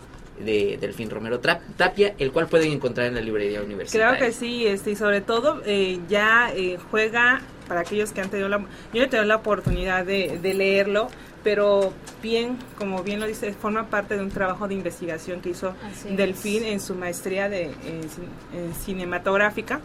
de 0.45 0.79
Delfín 0.81 1.11
Romero 1.11 1.41
Tra- 1.41 1.61
Tapia, 1.77 2.15
el 2.19 2.31
cual 2.31 2.47
pueden 2.47 2.71
encontrar 2.73 3.07
en 3.09 3.15
la 3.17 3.21
librería 3.21 3.61
universitaria. 3.63 4.17
Creo 4.17 4.29
que 4.29 4.33
sí, 4.35 4.67
este, 4.67 4.93
y 4.93 4.97
sobre 4.97 5.21
todo 5.21 5.63
eh, 5.67 5.99
ya 6.09 6.53
eh, 6.55 6.79
juega 6.91 7.41
para 7.67 7.81
aquellos 7.81 8.13
que 8.13 8.21
han 8.21 8.31
tenido 8.31 8.49
la, 8.49 8.59
yo 8.93 9.03
he 9.03 9.09
tenido 9.09 9.25
la 9.27 9.37
oportunidad 9.37 10.07
de, 10.07 10.39
de 10.41 10.55
leerlo, 10.55 11.09
pero 11.43 11.93
bien, 12.23 12.57
como 12.79 13.03
bien 13.03 13.19
lo 13.21 13.27
dice, 13.27 13.53
forma 13.53 13.89
parte 13.91 14.17
de 14.17 14.23
un 14.23 14.31
trabajo 14.31 14.69
de 14.69 14.75
investigación 14.75 15.41
que 15.41 15.51
hizo 15.51 15.75
Así 15.85 16.15
Delfín 16.15 16.63
es. 16.65 16.73
en 16.73 16.81
su 16.81 16.95
maestría 16.95 17.49
de 17.49 17.65
en 17.65 18.03
cin- 18.03 18.55
en 18.55 18.75
cinematográfica, 18.75 19.81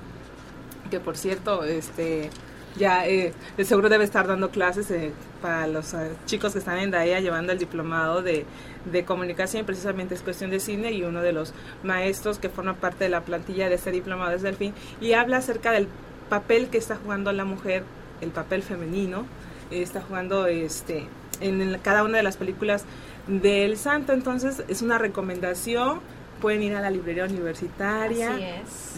que 0.92 1.00
por 1.00 1.18
cierto, 1.18 1.64
este 1.64 2.30
ya 2.75 3.06
eh, 3.08 3.34
de 3.58 3.65
seguro 3.65 3.89
debe 3.89 4.03
estar 4.03 4.27
dando 4.27 4.50
clases 4.50 4.89
eh, 4.92 5.12
para 5.42 5.68
los 5.68 5.94
eh, 5.94 6.12
chicos 6.25 6.53
que 6.53 6.60
están 6.60 6.77
en 6.80 6.89
DAEA 6.92 7.20
llevando 7.20 7.51
el 7.51 7.60
diplomado 7.60 8.22
de, 8.22 8.46
de 8.92 9.06
comunicación 9.06 9.65
precisamente 9.65 10.15
es 10.15 10.22
cuestión 10.22 10.50
de 10.50 10.60
cine 10.60 10.92
y 10.92 11.03
uno 11.03 11.22
de 11.22 11.34
los 11.34 11.53
maestros 11.84 12.39
que 12.39 12.50
forma 12.50 12.74
parte 12.75 13.03
de 13.03 13.10
la 13.10 13.22
plantilla 13.22 13.70
de 13.70 13.75
este 13.75 13.92
diplomado 13.92 14.36
es 14.36 14.42
Delfín 14.42 14.74
y 15.01 15.13
habla 15.13 15.38
acerca 15.38 15.72
del 15.72 15.88
papel 16.30 16.68
que 16.70 16.77
está 16.80 16.96
jugando 16.96 17.32
la 17.32 17.46
mujer, 17.46 17.84
el 18.22 18.30
papel 18.32 18.63
femenino, 18.63 19.25
está 19.70 20.01
jugando 20.01 20.48
este 20.48 21.06
en 21.42 21.62
el- 21.62 21.80
cada 21.82 22.03
una 22.03 22.18
de 22.18 22.24
las 22.24 22.38
películas 22.38 22.86
del 23.27 23.77
santo, 23.77 24.13
entonces 24.13 24.63
es 24.68 24.82
una 24.82 24.98
recomendación, 24.98 26.00
pueden 26.42 26.62
ir 26.63 26.75
a 26.75 26.82
la 26.82 26.89
librería 26.89 27.25
universitaria, 27.25 28.30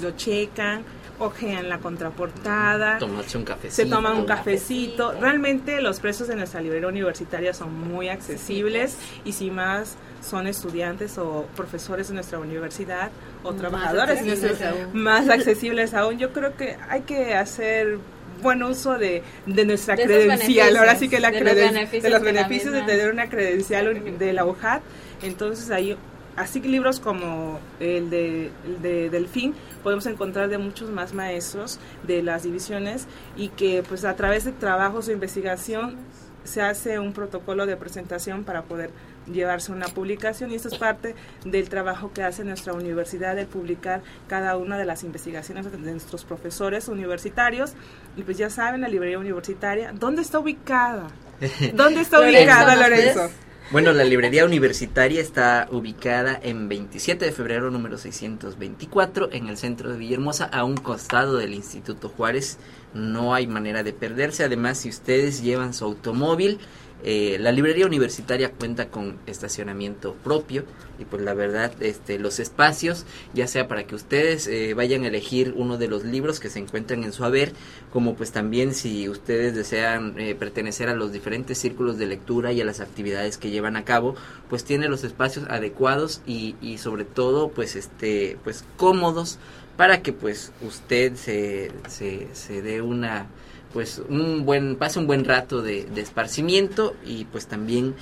lo 0.01 0.11
checan, 0.11 0.83
ojean 1.19 1.69
la 1.69 1.77
contraportada, 1.79 2.97
Tomarse 2.97 3.37
un 3.37 3.45
cafecito. 3.45 3.75
se 3.75 3.85
toman 3.89 4.17
un 4.17 4.25
cafecito. 4.25 5.13
Realmente 5.19 5.81
los 5.81 5.99
precios 5.99 6.27
de 6.27 6.35
nuestra 6.35 6.61
librería 6.61 6.87
universitaria 6.87 7.53
son 7.53 7.73
muy 7.87 8.09
accesibles 8.09 8.97
y 9.23 9.31
si 9.33 9.49
más 9.51 9.95
son 10.21 10.47
estudiantes 10.47 11.17
o 11.17 11.45
profesores 11.55 12.07
de 12.09 12.15
nuestra 12.15 12.39
universidad 12.39 13.11
o 13.43 13.51
Más 13.51 13.61
trabajadores 13.61 14.19
accesibles 14.19 14.61
aún. 14.61 14.89
más 15.03 15.29
accesibles 15.29 15.93
aún. 15.93 16.17
Yo 16.17 16.33
creo 16.33 16.55
que 16.55 16.77
hay 16.89 17.01
que 17.01 17.33
hacer 17.35 17.97
buen 18.41 18.61
uso 18.63 18.97
de, 18.97 19.23
de 19.45 19.65
nuestra 19.65 19.95
De 19.95 20.03
credencial. 20.03 20.75
Ahora 20.75 20.95
sí 20.95 21.07
que 21.07 21.19
la 21.19 21.31
de 21.31 21.39
los 21.41 21.53
creden- 21.53 21.73
beneficios 21.73 22.03
de 22.03 22.09
los 22.09 22.21
beneficios 22.21 22.73
de 22.73 22.81
tener 22.81 23.11
una 23.11 23.29
credencial 23.29 24.17
de 24.19 24.33
la 24.33 24.45
UJAT. 24.45 24.81
Entonces 25.21 25.71
ahí 25.71 25.95
así 26.35 26.61
que 26.61 26.69
libros 26.69 26.99
como 26.99 27.59
el 27.79 28.09
de, 28.09 28.51
el 28.65 28.81
de 28.81 29.09
Delfín 29.09 29.53
podemos 29.83 30.05
encontrar 30.05 30.49
de 30.49 30.57
muchos 30.57 30.89
más 30.89 31.13
maestros 31.13 31.79
de 32.03 32.21
las 32.23 32.43
divisiones 32.43 33.07
y 33.35 33.49
que 33.49 33.83
pues 33.87 34.05
a 34.05 34.15
través 34.15 34.45
de 34.45 34.51
trabajos 34.51 35.07
de 35.07 35.13
investigación 35.13 35.97
se 36.43 36.61
hace 36.61 36.99
un 36.99 37.11
protocolo 37.11 37.65
de 37.65 37.75
presentación 37.75 38.43
para 38.43 38.63
poder 38.63 38.91
llevarse 39.25 39.71
una 39.71 39.87
publicación. 39.87 40.51
Y 40.51 40.55
esto 40.55 40.69
es 40.69 40.77
parte 40.77 41.15
del 41.43 41.69
trabajo 41.69 42.11
que 42.13 42.23
hace 42.23 42.43
nuestra 42.43 42.73
universidad 42.73 43.35
de 43.35 43.45
publicar 43.45 44.01
cada 44.27 44.55
una 44.55 44.77
de 44.77 44.85
las 44.85 45.03
investigaciones 45.03 45.71
de 45.71 45.77
nuestros 45.77 46.23
profesores 46.23 46.87
universitarios. 46.87 47.73
Y 48.15 48.21
pues 48.21 48.37
ya 48.37 48.49
saben 48.49 48.81
la 48.81 48.87
librería 48.87 49.19
universitaria 49.19 49.91
dónde 49.91 50.21
está 50.21 50.39
ubicada 50.39 51.07
dónde 51.73 52.01
está 52.01 52.19
Lorenzo, 52.19 52.39
ubicada 52.39 52.75
¿nos 52.75 52.89
Lorenzo? 52.89 53.29
Bueno, 53.71 53.93
la 53.93 54.03
librería 54.03 54.45
universitaria 54.45 55.19
está 55.19 55.67
ubicada 55.71 56.39
en 56.43 56.69
27 56.69 57.25
de 57.25 57.31
febrero 57.31 57.71
número 57.71 57.97
624 57.97 59.29
en 59.31 59.47
el 59.47 59.57
centro 59.57 59.91
de 59.91 59.97
Villahermosa, 59.97 60.45
a 60.45 60.63
un 60.63 60.77
costado 60.77 61.37
del 61.37 61.55
Instituto 61.55 62.09
Juárez. 62.09 62.59
No 62.93 63.33
hay 63.33 63.47
manera 63.47 63.81
de 63.81 63.91
perderse. 63.91 64.43
Además, 64.43 64.77
si 64.77 64.89
ustedes 64.89 65.41
llevan 65.41 65.73
su 65.73 65.83
automóvil, 65.83 66.59
eh, 67.03 67.37
la 67.39 67.51
librería 67.51 67.85
universitaria 67.85 68.51
cuenta 68.51 68.89
con 68.89 69.17
estacionamiento 69.27 70.15
propio 70.23 70.63
y 70.97 71.05
pues 71.05 71.21
la 71.21 71.33
verdad 71.33 71.71
este 71.81 72.17
los 72.17 72.39
espacios 72.39 73.05
ya 73.33 73.47
sea 73.47 73.67
para 73.67 73.85
que 73.85 73.95
ustedes 73.95 74.47
eh, 74.47 74.73
vayan 74.73 75.03
a 75.03 75.07
elegir 75.07 75.53
uno 75.55 75.77
de 75.77 75.87
los 75.87 76.03
libros 76.03 76.39
que 76.39 76.49
se 76.49 76.59
encuentran 76.59 77.03
en 77.03 77.11
su 77.11 77.23
haber 77.23 77.51
como 77.91 78.15
pues 78.15 78.31
también 78.31 78.73
si 78.73 79.09
ustedes 79.09 79.53
desean 79.53 80.19
eh, 80.19 80.35
pertenecer 80.35 80.89
a 80.89 80.95
los 80.95 81.11
diferentes 81.11 81.57
círculos 81.57 81.97
de 81.97 82.07
lectura 82.07 82.53
y 82.53 82.61
a 82.61 82.65
las 82.65 82.79
actividades 82.79 83.37
que 83.37 83.51
llevan 83.51 83.75
a 83.75 83.85
cabo 83.85 84.15
pues 84.49 84.63
tiene 84.63 84.87
los 84.87 85.03
espacios 85.03 85.45
adecuados 85.49 86.21
y, 86.25 86.55
y 86.61 86.77
sobre 86.77 87.03
todo 87.03 87.49
pues 87.49 87.75
este 87.75 88.37
pues 88.43 88.63
cómodos 88.77 89.37
para 89.77 90.01
que 90.01 90.13
pues 90.13 90.53
usted 90.61 91.15
se, 91.15 91.71
se, 91.89 92.29
se 92.33 92.61
dé 92.61 92.81
una 92.81 93.27
pues 93.75 94.01
un 94.07 94.45
buen 94.45 94.77
pase 94.77 94.99
un 94.99 95.05
buen 95.05 95.25
rato 95.25 95.61
de, 95.61 95.83
de 95.83 95.99
esparcimiento 95.99 96.95
y 97.05 97.25
pues 97.25 97.47
también 97.47 97.93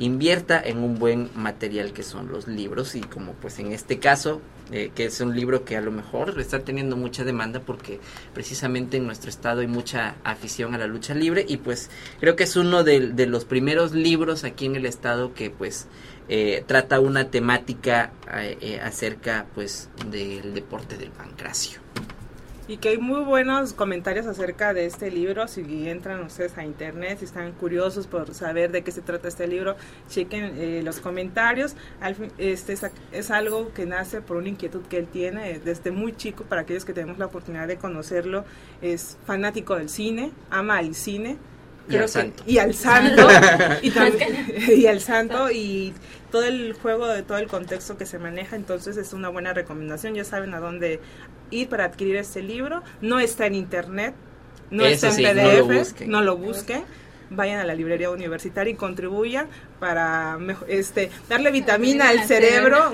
invierta 0.00 0.60
en 0.60 0.78
un 0.78 0.98
buen 0.98 1.30
material 1.36 1.92
que 1.92 2.02
son 2.02 2.32
los 2.32 2.48
libros 2.48 2.96
y 2.96 3.00
como 3.00 3.34
pues 3.34 3.60
en 3.60 3.70
este 3.70 4.00
caso 4.00 4.40
eh, 4.72 4.90
que 4.92 5.04
es 5.04 5.20
un 5.20 5.36
libro 5.36 5.64
que 5.64 5.76
a 5.76 5.80
lo 5.80 5.92
mejor 5.92 6.34
está 6.40 6.60
teniendo 6.60 6.96
mucha 6.96 7.22
demanda 7.22 7.60
porque 7.60 8.00
precisamente 8.34 8.96
en 8.96 9.06
nuestro 9.06 9.30
estado 9.30 9.60
hay 9.60 9.68
mucha 9.68 10.16
afición 10.24 10.74
a 10.74 10.78
la 10.78 10.88
lucha 10.88 11.14
libre 11.14 11.44
y 11.46 11.58
pues 11.58 11.90
creo 12.18 12.34
que 12.34 12.44
es 12.44 12.56
uno 12.56 12.82
de, 12.82 13.26
los 13.26 13.44
primeros 13.44 13.92
libros 13.92 14.42
aquí 14.42 14.66
en 14.66 14.74
el 14.74 14.86
estado 14.86 15.32
que 15.32 15.50
pues 15.50 15.86
eh, 16.28 16.64
trata 16.66 16.98
una 16.98 17.30
temática 17.30 18.10
eh, 18.34 18.58
eh, 18.60 18.80
acerca 18.80 19.46
pues 19.54 19.90
del 20.10 20.54
deporte 20.54 20.96
del 20.96 21.10
pancracio. 21.10 21.78
Y 22.70 22.76
que 22.76 22.90
hay 22.90 22.98
muy 22.98 23.22
buenos 23.24 23.72
comentarios 23.72 24.26
acerca 24.26 24.72
de 24.72 24.86
este 24.86 25.10
libro. 25.10 25.48
Si 25.48 25.88
entran 25.88 26.22
ustedes 26.22 26.56
a 26.56 26.64
internet, 26.64 27.18
si 27.18 27.24
están 27.24 27.50
curiosos 27.52 28.06
por 28.06 28.32
saber 28.32 28.70
de 28.70 28.82
qué 28.82 28.92
se 28.92 29.00
trata 29.02 29.26
este 29.26 29.48
libro, 29.48 29.74
chequen 30.08 30.54
eh, 30.56 30.80
los 30.84 31.00
comentarios. 31.00 31.74
Al 32.00 32.14
fin- 32.14 32.30
este 32.38 32.74
es, 32.74 32.82
es 33.10 33.30
algo 33.32 33.72
que 33.74 33.86
nace 33.86 34.20
por 34.20 34.36
una 34.36 34.48
inquietud 34.50 34.82
que 34.88 34.98
él 34.98 35.08
tiene 35.08 35.58
desde 35.58 35.90
muy 35.90 36.16
chico. 36.16 36.44
Para 36.44 36.60
aquellos 36.60 36.84
que 36.84 36.92
tenemos 36.92 37.18
la 37.18 37.26
oportunidad 37.26 37.66
de 37.66 37.76
conocerlo, 37.76 38.44
es 38.80 39.18
fanático 39.26 39.74
del 39.74 39.88
cine, 39.88 40.30
ama 40.50 40.78
el 40.80 40.94
cine. 40.94 41.38
Y 41.88 41.96
al 41.96 42.02
que- 42.02 42.08
santo. 42.08 42.42
y 42.46 42.58
al 42.58 42.74
santo 42.74 43.26
y, 43.82 43.90
también- 43.90 44.54
y 44.76 44.86
al 44.86 45.00
santo 45.00 45.50
y 45.50 45.92
todo 46.30 46.44
el 46.44 46.74
juego 46.74 47.08
de 47.08 47.24
todo 47.24 47.38
el 47.38 47.48
contexto 47.48 47.96
que 47.98 48.06
se 48.06 48.20
maneja 48.20 48.54
entonces 48.54 48.96
es 48.96 49.12
una 49.12 49.28
buena 49.28 49.52
recomendación 49.54 50.14
ya 50.14 50.22
saben 50.24 50.54
a 50.54 50.60
dónde 50.60 51.00
ir 51.50 51.68
para 51.68 51.84
adquirir 51.84 52.16
este 52.16 52.42
libro 52.42 52.82
no 53.00 53.18
está 53.20 53.46
en 53.46 53.54
internet 53.54 54.14
no 54.70 54.84
Eso 54.84 55.08
está 55.08 55.08
en 55.08 55.14
sí, 55.14 55.22
no 55.22 55.30
PDF 55.50 55.58
lo 55.68 55.78
busquen. 55.78 56.10
no 56.10 56.20
lo 56.22 56.36
busquen 56.36 56.84
vayan 57.30 57.60
a 57.60 57.64
la 57.64 57.74
librería 57.74 58.10
universitaria 58.10 58.72
y 58.72 58.76
contribuyan 58.76 59.46
para 59.78 60.36
este 60.68 61.10
darle 61.28 61.50
vitamina 61.50 62.08
al 62.08 62.24
cerebro 62.24 62.92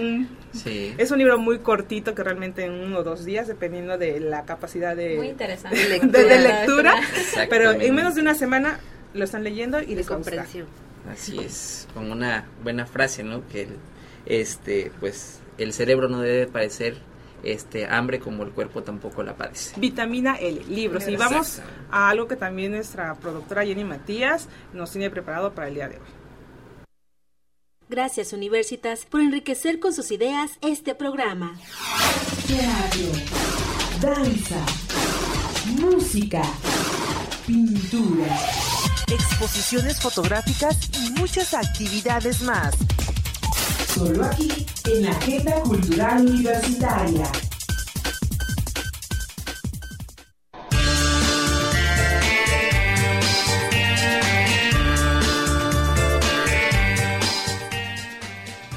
Sí. 0.53 0.95
es 0.97 1.11
un 1.11 1.19
libro 1.19 1.39
muy 1.39 1.59
cortito 1.59 2.15
que 2.15 2.23
realmente 2.23 2.65
en 2.65 2.73
uno 2.73 3.01
o 3.01 3.03
dos 3.03 3.27
días, 3.27 3.47
dependiendo 3.47 3.99
de 3.99 4.21
la 4.21 4.47
capacidad 4.47 4.97
de, 4.97 5.17
Muy 5.17 5.29
interesante. 5.29 5.77
de, 5.77 5.99
De 6.01 6.25
de 6.25 6.39
lectura. 6.39 6.95
lectura. 6.99 7.47
Pero 7.51 7.73
en 7.73 7.95
menos 7.95 8.15
de 8.15 8.23
una 8.23 8.35
semana 8.35 8.81
lo 9.13 9.25
están 9.25 9.45
leyendo 9.45 9.83
y 9.83 9.95
les 9.95 10.09
gusta. 10.09 10.47
Así 11.13 11.39
es, 11.39 11.87
con 11.93 12.11
una 12.11 12.47
buena 12.63 12.87
frase, 12.87 13.23
¿no? 13.23 13.47
Que 13.49 13.63
el- 13.65 13.77
este, 14.25 14.91
pues, 14.99 15.41
el 15.59 15.75
cerebro 15.75 16.09
no 16.09 16.21
debe 16.23 16.47
padecer 16.47 16.97
este 17.53 17.87
hambre 17.87 18.21
como 18.21 18.43
el 18.43 18.51
cuerpo 18.51 18.83
tampoco 18.83 19.23
la 19.23 19.37
padece. 19.37 19.79
Vitamina 19.79 20.37
L, 20.37 20.65
libros. 20.65 21.07
Y 21.09 21.17
vamos 21.17 21.61
a 21.91 22.09
algo 22.09 22.27
que 22.27 22.37
también 22.37 22.73
nuestra 22.73 23.15
productora 23.15 23.65
Jenny 23.65 23.85
Matías 23.85 24.49
nos 24.73 24.93
tiene 24.93 25.11
preparado 25.11 25.55
para 25.55 25.69
el 25.69 25.75
día 25.75 25.89
de 25.89 25.97
hoy. 25.97 26.27
Gracias 27.89 28.33
Universitas 28.33 29.05
por 29.05 29.21
enriquecer 29.21 29.79
con 29.79 29.93
sus 29.93 30.11
ideas 30.11 30.59
este 30.61 30.97
programa. 30.97 31.57
Teatro, 32.49 33.13
danza, 34.01 34.67
música, 35.81 36.43
pintura, 37.47 38.37
exposiciones 39.07 40.01
fotográficas 40.01 40.91
y 41.01 41.13
muchas 41.13 41.55
actividades 41.55 42.43
más. 42.43 42.75
Solo 43.97 44.27
aquí 44.27 44.67
en 44.85 45.05
la 45.05 45.11
Agenda 45.11 45.55
Cultural 45.63 46.27
Universitaria. 46.27 47.33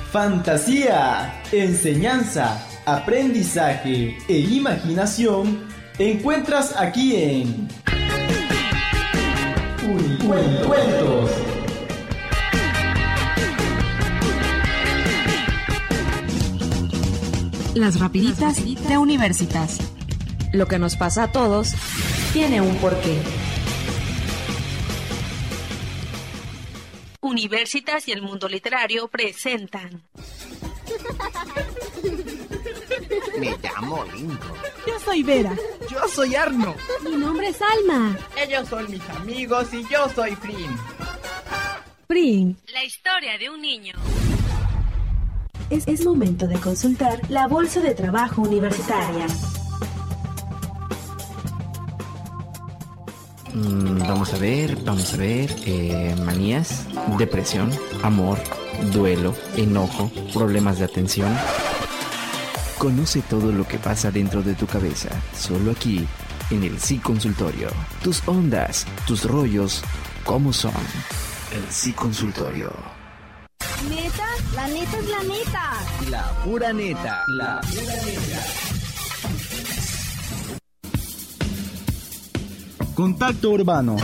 Fantasía, 0.09 1.41
enseñanza, 1.51 2.65
aprendizaje 2.85 4.17
e 4.29 4.39
imaginación 4.39 5.67
encuentras 5.97 6.73
aquí 6.77 7.17
en 7.17 7.67
Unicuentos. 9.83 11.58
Las 17.79 17.97
rapiditas 17.97 18.61
de 18.89 18.97
Universitas. 18.97 19.79
Lo 20.51 20.67
que 20.67 20.77
nos 20.77 20.97
pasa 20.97 21.23
a 21.23 21.31
todos 21.31 21.75
tiene 22.33 22.59
un 22.59 22.75
porqué. 22.75 23.17
Universitas 27.21 28.05
y 28.09 28.11
el 28.11 28.21
mundo 28.21 28.49
literario 28.49 29.07
presentan. 29.07 30.03
Me 33.39 33.57
llamo 33.63 34.03
Lincoln. 34.13 34.57
Yo 34.85 34.99
soy 34.99 35.23
Vera. 35.23 35.55
Yo 35.89 36.05
soy 36.13 36.35
Arno. 36.35 36.75
Mi 37.05 37.15
nombre 37.15 37.47
es 37.47 37.61
Alma. 37.61 38.17
Ellos 38.35 38.67
son 38.67 38.91
mis 38.91 39.09
amigos 39.09 39.73
y 39.73 39.87
yo 39.87 40.09
soy 40.13 40.35
Flynn. 40.35 40.77
Prin. 42.07 42.57
La 42.73 42.83
historia 42.83 43.37
de 43.37 43.49
un 43.49 43.61
niño. 43.61 43.93
Es, 45.69 45.87
es 45.87 46.05
momento 46.05 46.47
de 46.47 46.55
consultar 46.59 47.21
la 47.29 47.47
bolsa 47.47 47.79
de 47.79 47.93
trabajo 47.93 48.41
universitaria. 48.41 49.27
Mm, 53.53 53.99
vamos 53.99 54.33
a 54.33 54.37
ver, 54.37 54.75
vamos 54.83 55.13
a 55.13 55.17
ver. 55.17 55.55
eh, 55.65 56.15
manías, 56.25 56.85
depresión, 57.17 57.71
amor, 58.03 58.39
duelo, 58.93 59.35
enojo, 59.57 60.11
problemas 60.33 60.79
de 60.79 60.85
atención. 60.85 61.35
Conoce 62.77 63.21
todo 63.21 63.51
lo 63.51 63.67
que 63.67 63.77
pasa 63.77 64.09
dentro 64.09 64.41
de 64.41 64.53
tu 64.53 64.65
cabeza, 64.65 65.09
solo 65.37 65.71
aquí, 65.71 66.07
en 66.49 66.63
el 66.63 66.79
Sí 66.79 66.97
Consultorio. 66.97 67.69
Tus 68.01 68.25
ondas, 68.27 68.85
tus 69.05 69.25
rollos, 69.25 69.83
¿cómo 70.23 70.53
son? 70.53 70.71
El 71.51 71.69
Sí 71.71 71.91
Consultorio. 71.91 72.71
¿Neta? 73.89 74.25
La 74.55 74.67
neta 74.67 74.97
es 74.97 75.09
la 75.09 75.23
neta. 75.23 75.68
La 76.07 76.23
pura 76.43 76.71
neta. 76.71 77.23
La 77.27 77.59
pura 77.61 77.95
neta. 78.05 78.39
Contacto 82.95 83.51
urbano. 83.51 83.97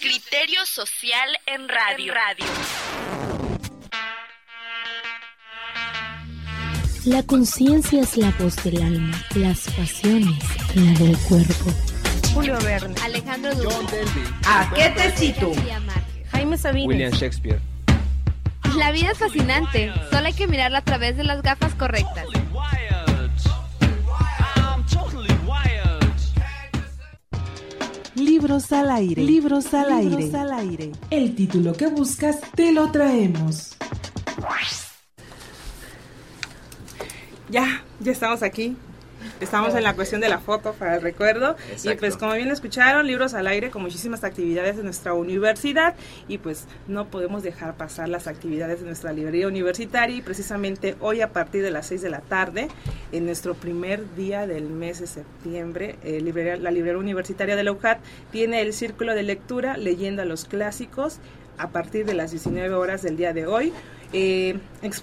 Criterio 0.00 0.64
social 0.64 1.30
en 1.46 1.68
radio. 1.68 2.14
radio. 2.14 2.46
La 7.04 7.22
conciencia 7.24 8.02
es 8.02 8.16
la 8.16 8.30
voz 8.38 8.56
del 8.62 8.82
alma, 8.82 9.24
las 9.34 9.68
pasiones 9.70 10.38
la 10.74 10.92
del 10.98 11.18
cuerpo. 11.18 11.72
Julio 12.32 12.58
Verne. 12.60 12.94
Alejandro 13.02 13.54
Dumas. 13.54 13.92
¿A 14.46 14.72
qué 14.74 14.90
te 14.90 15.10
cito? 15.16 15.52
Jaime 16.30 16.56
Sabines. 16.56 17.14
Shakespeare. 17.14 17.60
La 18.78 18.92
vida 18.92 19.10
es 19.10 19.18
fascinante, 19.18 19.92
solo 20.08 20.28
hay 20.28 20.32
que 20.34 20.46
mirarla 20.46 20.78
a 20.78 20.84
través 20.84 21.16
de 21.16 21.24
las 21.24 21.42
gafas 21.42 21.74
correctas. 21.74 22.26
Libros 28.14 28.70
al 28.72 28.90
aire. 28.90 29.22
Libros 29.24 29.74
al 29.74 29.92
aire. 29.92 30.16
Libros 30.16 30.34
al 30.34 30.52
aire. 30.52 30.92
El 31.10 31.34
título 31.34 31.72
que 31.72 31.88
buscas 31.88 32.40
te 32.54 32.70
lo 32.70 32.92
traemos. 32.92 33.76
Ya, 37.50 37.82
ya 37.98 38.12
estamos 38.12 38.44
aquí. 38.44 38.76
Estamos 39.40 39.74
en 39.74 39.82
la 39.82 39.94
cuestión 39.94 40.20
de 40.20 40.28
la 40.28 40.38
foto 40.38 40.72
para 40.72 40.96
el 40.96 41.02
recuerdo. 41.02 41.56
Y 41.92 41.96
pues 41.96 42.16
como 42.16 42.32
bien 42.34 42.50
escucharon, 42.50 43.06
libros 43.06 43.34
al 43.34 43.46
aire 43.46 43.70
con 43.70 43.82
muchísimas 43.82 44.24
actividades 44.24 44.76
de 44.76 44.82
nuestra 44.82 45.14
universidad 45.14 45.94
y 46.28 46.38
pues 46.38 46.66
no 46.86 47.06
podemos 47.08 47.42
dejar 47.42 47.76
pasar 47.76 48.08
las 48.08 48.26
actividades 48.26 48.80
de 48.80 48.86
nuestra 48.86 49.12
librería 49.12 49.46
universitaria 49.48 50.16
y 50.16 50.22
precisamente 50.22 50.96
hoy 51.00 51.20
a 51.20 51.32
partir 51.32 51.62
de 51.62 51.70
las 51.70 51.86
6 51.86 52.02
de 52.02 52.10
la 52.10 52.20
tarde, 52.20 52.68
en 53.12 53.26
nuestro 53.26 53.54
primer 53.54 54.14
día 54.16 54.46
del 54.46 54.64
mes 54.68 55.00
de 55.00 55.06
septiembre, 55.06 55.96
eh, 56.04 56.20
librería- 56.20 56.56
la 56.56 56.70
librería 56.70 56.98
universitaria 56.98 57.56
de 57.56 57.64
la 57.64 57.72
UJAT 57.72 57.98
tiene 58.30 58.60
el 58.60 58.72
círculo 58.72 59.14
de 59.14 59.22
lectura 59.22 59.76
leyendo 59.76 60.22
a 60.22 60.24
los 60.24 60.44
clásicos 60.44 61.18
a 61.58 61.68
partir 61.70 62.06
de 62.06 62.14
las 62.14 62.30
19 62.30 62.74
horas 62.74 63.02
del 63.02 63.16
día 63.16 63.32
de 63.32 63.46
hoy. 63.46 63.72
Eh, 64.12 64.58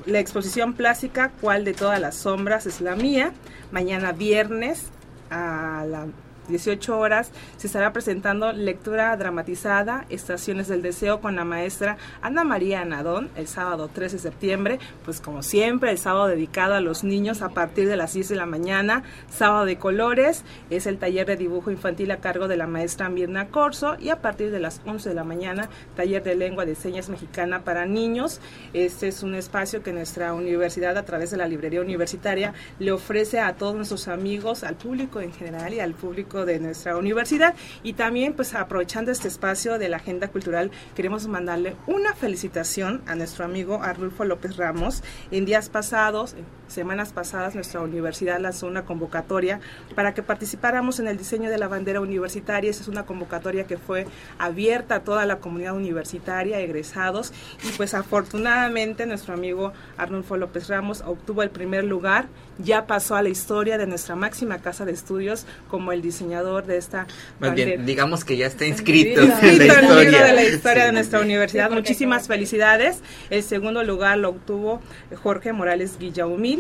la 0.06 0.20
exposición 0.20 0.74
plástica, 0.74 1.32
¿Cuál 1.41 1.63
de 1.63 1.74
todas 1.74 2.00
las 2.00 2.15
sombras 2.15 2.65
es 2.65 2.82
la 2.82 2.96
mía? 2.96 3.34
Mañana 3.72 4.12
viernes 4.12 4.86
a 5.30 5.86
las 5.88 6.08
18 6.47 6.97
horas 6.97 7.31
se 7.58 7.67
estará 7.67 7.93
presentando 7.93 8.51
lectura 8.51 9.15
dramatizada 9.17 10.05
Estaciones 10.10 10.67
del 10.67 10.81
Deseo 10.81 11.21
con 11.21 11.36
la 11.36 11.45
maestra 11.45 11.97
Ana 12.21 12.43
María 12.43 12.81
Anadón 12.81 13.29
el 13.36 13.47
sábado 13.47 13.88
13 13.88 14.17
de 14.17 14.21
septiembre, 14.21 14.79
pues 15.03 15.21
como 15.21 15.43
siempre 15.43 15.91
el 15.91 15.97
sábado 15.97 16.27
dedicado 16.27 16.75
a 16.75 16.81
los 16.81 17.03
niños 17.03 17.41
a 17.41 17.49
partir 17.49 17.88
de 17.88 17.97
las 17.97 18.13
10 18.13 18.29
de 18.29 18.36
la 18.36 18.45
mañana, 18.45 19.03
sábado 19.29 19.65
de 19.65 19.77
colores, 19.77 20.43
es 20.69 20.86
el 20.88 20.97
taller 20.97 21.25
de 21.27 21.38
dibujo 21.38 21.71
infantil 21.71 22.12
a 22.12 22.17
cargo 22.17 22.47
de 22.47 22.58
la 22.58 22.67
maestra 22.67 23.10
Mirna 23.10 23.47
Corso 23.47 23.97
y 23.99 24.10
a 24.10 24.21
partir 24.21 24.51
de 24.51 24.60
las 24.60 24.81
11 24.86 25.10
de 25.10 25.15
la 25.15 25.23
mañana 25.23 25.69
taller 25.95 26.23
de 26.23 26.36
lengua 26.36 26.65
de 26.65 26.75
señas 26.75 27.10
mexicana 27.10 27.63
para 27.63 27.86
niños. 27.86 28.39
Este 28.73 29.08
es 29.08 29.23
un 29.23 29.36
espacio 29.36 29.84
que 29.84 29.93
nuestra 29.93 30.34
universidad 30.34 30.97
a 30.97 31.05
través 31.05 31.31
de 31.31 31.38
la 31.38 31.47
librería 31.47 31.81
universitaria 31.81 32.53
le 32.79 32.91
ofrece 32.91 33.39
a 33.39 33.55
todos 33.55 33.75
nuestros 33.75 34.08
amigos, 34.08 34.63
al 34.63 34.75
público 34.75 35.21
en 35.21 35.34
general 35.34 35.73
y 35.73 35.79
al 35.79 35.93
público 35.93 36.35
de 36.43 36.60
nuestra 36.60 36.98
universidad. 36.98 37.56
Y 37.84 37.93
también 37.93 38.34
pues 38.34 38.54
aprovechando 38.56 39.12
este 39.12 39.30
espacio 39.30 39.78
de 39.78 39.88
la 39.88 39.98
agenda 39.98 40.28
cultural 40.28 40.71
queremos 40.95 41.28
mandarle 41.28 41.78
una 41.88 42.13
felicitación 42.13 43.04
a 43.06 43.15
nuestro 43.15 43.45
amigo 43.45 43.82
Arnulfo 43.82 44.26
López 44.26 44.58
Ramos. 44.58 45.04
En 45.32 45.45
días 45.45 45.69
pasados 45.69 46.36
semanas 46.67 47.13
pasadas 47.13 47.56
nuestra 47.56 47.82
universidad 47.82 48.39
lanzó 48.39 48.67
una 48.67 48.86
convocatoria 48.86 49.60
para 49.95 50.13
que 50.13 50.23
participáramos 50.23 50.99
en 50.99 51.08
el 51.08 51.17
diseño 51.17 51.49
de 51.49 51.58
la 51.58 51.67
bandera 51.67 52.01
universitaria. 52.01 52.69
Esa 52.69 52.82
es 52.84 52.88
una 52.88 53.06
convocatoria 53.06 53.65
que 53.65 53.78
fue 53.78 54.08
abierta 54.39 54.95
a 54.95 54.99
toda 55.01 55.25
la 55.25 55.38
comunidad 55.38 55.75
universitaria, 55.75 56.60
egresados, 56.60 57.34
y 57.63 57.69
pues 57.78 57.93
afortunadamente 57.93 59.06
nuestro 59.06 59.34
amigo 59.34 59.73
Arnulfo 59.97 60.38
López 60.38 60.67
Ramos 60.67 61.01
obtuvo 61.06 61.43
el 61.43 61.49
primer 61.49 61.84
lugar, 61.84 62.28
ya 62.58 62.88
pasó 62.88 63.15
a 63.15 63.21
la 63.21 63.30
historia 63.30 63.78
de 63.78 63.86
nuestra 63.86 64.15
máxima 64.15 64.60
casa 64.60 64.86
de 64.86 64.93
estudios 64.93 65.45
como 65.69 65.91
el 65.91 66.01
diseñador 66.01 66.65
de 66.65 66.78
esta 66.78 67.01
Más 67.39 67.49
bandera. 67.49 67.71
bien, 67.71 67.86
digamos 67.86 68.23
que 68.23 68.38
ya 68.38 68.47
está 68.47 68.65
inscrito 68.65 69.23
Inscrito 69.23 69.23
en 69.41 69.67
la 69.67 69.80
en 69.80 69.97
el 69.97 70.12
libro 70.12 70.25
de 70.25 70.34
la 70.34 70.43
historia. 70.43 70.86
de 70.86 70.91
nuestra 70.93 71.19
universidad. 71.19 71.69
Sí, 71.69 71.75
Muchísimas 71.75 72.28
felicidades. 72.28 72.99
El 73.30 73.43
segundo 73.43 73.84
lugar 73.84 74.17
lo 74.17 74.30
obtuvo 74.30 74.82
Jorge 75.21 75.51
Morales 75.54 75.97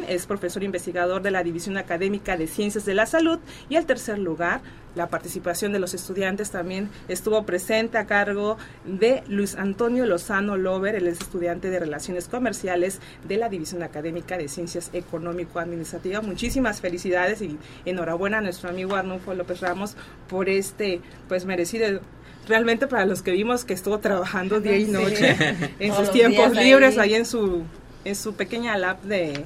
Es 0.07 0.25
profesor 0.25 0.63
investigador 0.63 1.21
de 1.21 1.31
la 1.31 1.43
División 1.43 1.77
Académica 1.77 2.37
de 2.37 2.47
Ciencias 2.47 2.85
de 2.85 2.93
la 2.93 3.05
Salud. 3.05 3.39
Y 3.69 3.75
el 3.75 3.85
tercer 3.85 4.19
lugar, 4.19 4.61
la 4.95 5.07
participación 5.07 5.71
de 5.73 5.79
los 5.79 5.93
estudiantes 5.93 6.51
también 6.51 6.89
estuvo 7.07 7.43
presente 7.45 7.97
a 7.97 8.05
cargo 8.05 8.57
de 8.85 9.23
Luis 9.27 9.55
Antonio 9.55 10.05
Lozano 10.05 10.55
Lover, 10.57 10.95
él 10.95 11.07
es 11.07 11.19
estudiante 11.19 11.69
de 11.69 11.79
Relaciones 11.79 12.27
Comerciales 12.27 12.99
de 13.27 13.37
la 13.37 13.49
División 13.49 13.83
Académica 13.83 14.37
de 14.37 14.47
Ciencias 14.47 14.89
Económico-Administrativas. 14.93 16.23
Muchísimas 16.23 16.81
felicidades 16.81 17.41
y 17.41 17.57
enhorabuena 17.85 18.37
a 18.37 18.41
nuestro 18.41 18.69
amigo 18.69 18.95
Arnulfo 18.95 19.33
López 19.33 19.59
Ramos 19.61 19.95
por 20.29 20.49
este 20.49 21.01
pues 21.27 21.45
merecido 21.45 21.99
realmente 22.47 22.87
para 22.87 23.05
los 23.05 23.21
que 23.21 23.31
vimos 23.31 23.65
que 23.65 23.73
estuvo 23.73 23.99
trabajando 23.99 24.59
día 24.61 24.77
y 24.77 24.85
Sí. 24.85 24.91
noche 24.91 25.35
en 25.79 25.91
Todos 25.91 26.05
sus 26.07 26.11
tiempos 26.11 26.55
ahí. 26.57 26.65
libres 26.65 26.97
ahí 26.97 27.15
en 27.15 27.25
su 27.25 27.63
en 28.05 28.15
su 28.15 28.35
pequeña 28.35 28.77
lab 28.77 29.01
de 29.01 29.45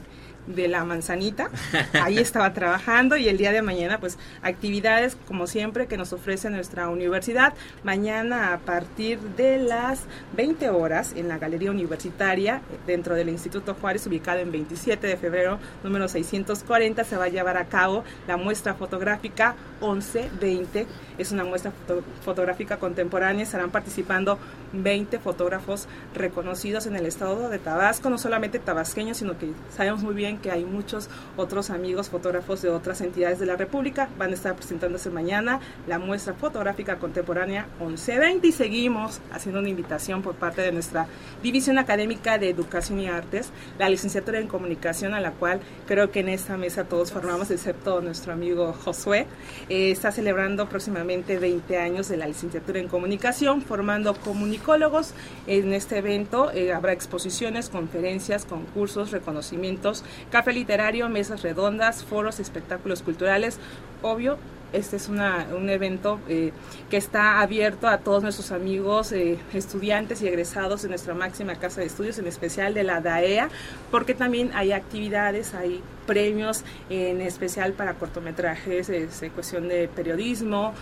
de 0.50 0.68
la 0.68 0.84
manzanita, 0.84 1.50
ahí 1.94 2.18
estaba 2.20 2.54
trabajando 2.54 3.16
y 3.18 3.30
el 3.30 3.38
día 3.38 3.52
de 3.54 3.62
mañana 3.62 4.00
pues 4.00 4.18
actividades 4.42 5.16
como 5.28 5.48
siempre 5.48 5.88
que 5.88 5.96
nos 5.96 6.12
ofrece 6.12 6.50
nuestra 6.50 6.90
universidad, 6.90 7.54
mañana 7.84 8.54
a 8.54 8.58
partir 8.58 9.20
de 9.38 9.60
las 9.60 10.02
20 10.36 10.70
horas 10.72 11.14
en 11.16 11.28
la 11.30 11.38
Galería 11.38 11.72
Universitaria 11.72 12.62
dentro 12.88 13.16
del 13.16 13.30
Instituto 13.30 13.76
Juárez 13.80 14.06
ubicado 14.08 14.40
en 14.40 14.52
27 14.52 15.06
de 15.08 15.16
febrero 15.18 15.60
número 15.84 16.08
640 16.08 17.04
se 17.04 17.16
va 17.16 17.26
a 17.26 17.30
llevar 17.30 17.56
a 17.58 17.66
cabo 17.66 18.04
la 18.28 18.36
muestra 18.36 18.74
fotográfica 18.74 19.56
1120, 19.82 20.88
es 21.18 21.32
una 21.32 21.44
muestra 21.46 21.72
foto- 21.72 22.04
fotográfica 22.26 22.78
contemporánea, 22.78 23.44
estarán 23.44 23.70
participando 23.70 24.38
20 24.74 25.20
fotógrafos 25.20 25.88
reconocidos 26.16 26.86
en 26.86 26.96
el 26.96 27.06
estado 27.06 27.50
de 27.50 27.60
Tabasco, 27.60 28.10
no 28.10 28.18
solamente 28.18 28.60
tabasqueños, 28.60 29.18
sino 29.18 29.38
que 29.38 29.52
sabemos 29.76 30.02
muy 30.02 30.14
bien 30.16 30.38
que 30.41 30.52
hay 30.52 30.65
muchos 30.65 31.10
otros 31.38 31.69
amigos 31.69 32.10
fotógrafos 32.10 32.62
de 32.62 32.69
otras 32.69 33.02
entidades 33.02 33.39
de 33.39 33.45
la 33.45 33.56
República. 33.56 34.10
Van 34.17 34.32
a 34.32 34.34
estar 34.34 34.56
presentándose 34.56 35.10
mañana 35.10 35.60
la 35.88 35.99
muestra 35.99 36.34
fotográfica 36.34 36.97
contemporánea 36.97 37.67
1120 37.80 38.47
y 38.47 38.52
seguimos 38.52 39.21
haciendo 39.32 39.60
una 39.60 39.69
invitación 39.69 40.21
por 40.21 40.36
parte 40.36 40.62
de 40.62 40.71
nuestra 40.71 41.08
División 41.41 41.78
Académica 41.78 42.38
de 42.38 42.49
Educación 42.49 42.99
y 42.99 43.08
Artes, 43.08 43.52
la 43.78 43.89
licenciatura 43.89 44.39
en 44.39 44.47
Comunicación, 44.47 45.13
a 45.13 45.21
la 45.21 45.32
cual 45.32 45.60
creo 45.88 46.12
que 46.12 46.19
en 46.19 46.30
esta 46.30 46.58
mesa 46.58 46.84
todos 46.86 47.12
formamos, 47.12 47.52
excepto 47.52 48.02
nuestro 48.02 48.34
amigo 48.34 48.73
Josué. 48.73 49.28
Eh, 49.69 49.91
está 49.91 50.12
celebrando 50.12 50.67
próximamente 50.67 51.39
20 51.39 51.78
años 51.78 52.10
de 52.10 52.17
la 52.17 52.28
licenciatura 52.28 52.80
en 52.80 52.88
Comunicación, 52.88 53.62
formando 53.62 54.13
comunicólogos. 54.13 55.13
En 55.47 55.73
este 55.73 55.97
evento 55.97 56.52
eh, 56.52 56.73
habrá 56.73 56.93
exposiciones, 56.93 57.69
conferencias, 57.69 58.45
concursos, 58.45 59.12
reconocimientos, 59.12 60.04
café 60.32 60.53
literario, 60.53 61.10
mesas 61.10 61.41
redondas, 61.41 62.03
foros, 62.03 62.39
espectáculos 62.39 63.01
culturales. 63.01 63.60
Obvio, 64.01 64.38
este 64.71 64.97
es 64.97 65.10
una- 65.10 65.47
un 65.58 65.67
evento 65.69 66.19
eh, 66.29 66.51
que 66.91 66.97
está 66.97 67.41
abierto 67.41 67.88
a 67.88 67.97
todos 67.97 68.21
nuestros 68.21 68.51
amigos, 68.51 69.12
eh, 69.12 69.39
estudiantes 69.53 70.21
y 70.21 70.27
egresados 70.27 70.84
de 70.84 70.89
nuestra 70.89 71.15
máxima 71.15 71.55
casa 71.55 71.82
de 71.82 71.88
estudios, 71.88 72.19
en 72.19 72.27
especial 72.27 72.75
de 72.75 72.84
la 72.84 73.01
DAEA, 73.01 73.49
porque 73.89 74.13
también 74.13 74.51
hay 74.53 74.71
actividades, 74.71 75.55
hay 75.55 75.82
premios, 76.05 76.63
en 76.91 77.21
especial 77.21 77.73
para 77.73 77.95
cortometrajes, 77.95 78.89
es, 78.89 79.23
cuestión 79.34 79.67
de 79.67 79.88
periodismo, 79.88 80.73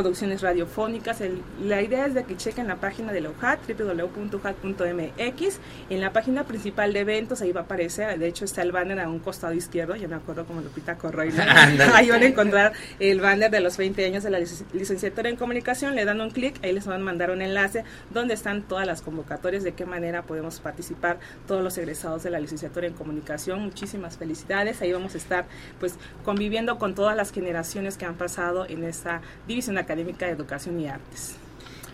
producciones 0.00 0.42
radiofónicas. 0.42 1.22
El- 1.22 1.40
la 1.62 1.80
idea 1.80 2.04
es 2.04 2.12
de 2.12 2.24
que 2.24 2.36
chequen 2.36 2.68
la 2.68 2.76
página 2.76 3.12
de 3.14 3.22
la 3.22 3.30
UJAT, 3.30 3.60
www.ujat.mx. 3.66 5.58
En 5.88 6.00
la 6.02 6.12
página 6.12 6.44
principal 6.44 6.92
de 6.92 7.00
eventos, 7.00 7.40
ahí 7.40 7.50
va 7.52 7.62
a 7.62 7.64
aparecer, 7.64 8.18
de 8.18 8.28
hecho 8.28 8.44
está 8.44 8.60
el 8.60 8.72
banner 8.72 9.00
a 9.00 9.08
un 9.08 9.20
costado 9.20 9.54
izquierdo, 9.54 9.96
ya 9.96 10.06
me 10.06 10.16
acuerdo 10.16 10.44
como 10.44 10.60
Lupita. 10.60 10.98
Ándale. 11.02 11.92
ahí 11.94 12.10
van 12.10 12.22
a 12.22 12.26
encontrar 12.26 12.72
el 13.00 13.20
banner 13.22 13.50
de 13.50 13.60
los 13.60 13.78
20 13.78 14.04
años 14.04 14.22
de 14.22 14.28
la 14.30 14.38
lic- 14.38 14.66
licenciatura 14.74 15.30
en 15.30 15.36
comunicación, 15.36 15.94
le 15.94 16.04
dan 16.04 16.20
un 16.20 16.28
clic, 16.30 16.62
ahí 16.62 16.72
les 16.74 16.86
van 16.86 17.00
a 17.00 17.04
mandar 17.04 17.30
un 17.30 17.40
enlace 17.40 17.84
donde 18.10 18.34
están 18.34 18.62
todas 18.68 18.86
las 18.86 19.00
convocatorias, 19.00 19.64
de 19.64 19.72
qué 19.72 19.86
manera 19.86 20.24
podemos 20.24 20.60
participar 20.60 21.18
todos 21.46 21.62
los 21.64 21.78
egresados 21.78 22.22
de 22.22 22.28
la 22.30 22.38
licenciatura 22.38 22.86
en 22.86 22.92
comunicación. 22.92 23.60
Muchísimas 23.62 24.18
felicidades, 24.18 24.82
ahí 24.82 24.92
vamos 24.92 25.14
a 25.14 25.18
estar 25.18 25.46
pues 25.80 25.94
conviviendo 26.22 26.76
con 26.78 26.94
todas 26.94 27.16
las 27.16 27.32
generaciones 27.32 27.96
que 27.96 28.04
han 28.04 28.16
pasado 28.16 28.66
en 28.68 28.84
esta 28.84 29.22
división 29.48 29.78
académica 29.78 29.85
de 29.86 30.32
educación 30.32 30.80
y 30.80 30.88
artes. 30.88 31.34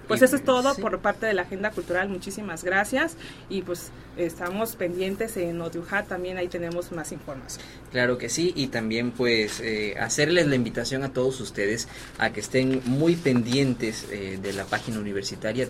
Pues 0.09 0.21
Y- 0.21 0.25
eso 0.25 0.35
es 0.37 0.45
todo 0.45 0.75
sí. 0.75 0.81
por 0.83 0.99
parte 0.99 1.27
de 1.27 1.33
la 1.35 1.43
agenda 1.43 1.71
cultural. 1.71 2.09
Muchísimas 2.09 2.65
gracias 2.65 3.17
y 3.49 3.63
pues 3.63 3.91
estamos 4.17 4.75
pendientes 4.77 5.37
en 5.37 5.61
Odiujat, 5.61 6.09
también 6.09 6.37
ahí 6.37 6.49
tenemos 6.49 6.91
más 6.93 7.13
información. 7.13 7.63
Claro 7.93 8.19
que 8.19 8.29
sí, 8.29 8.53
y 8.57 8.67
también 8.67 9.13
pues 9.13 9.61
eh, 9.61 9.95
hacerles 9.99 10.49
la 10.49 10.57
invitación 10.57 11.03
a 11.05 11.13
todos 11.13 11.41
ustedes 11.41 11.87
a 12.19 12.31
que 12.31 12.41
estén 12.41 12.83
muy 12.85 13.15
pendientes 13.17 14.07
eh, 14.11 14.39
de 14.43 14.53
la 14.53 14.65
página 14.65 14.99
universitaria 14.99 15.67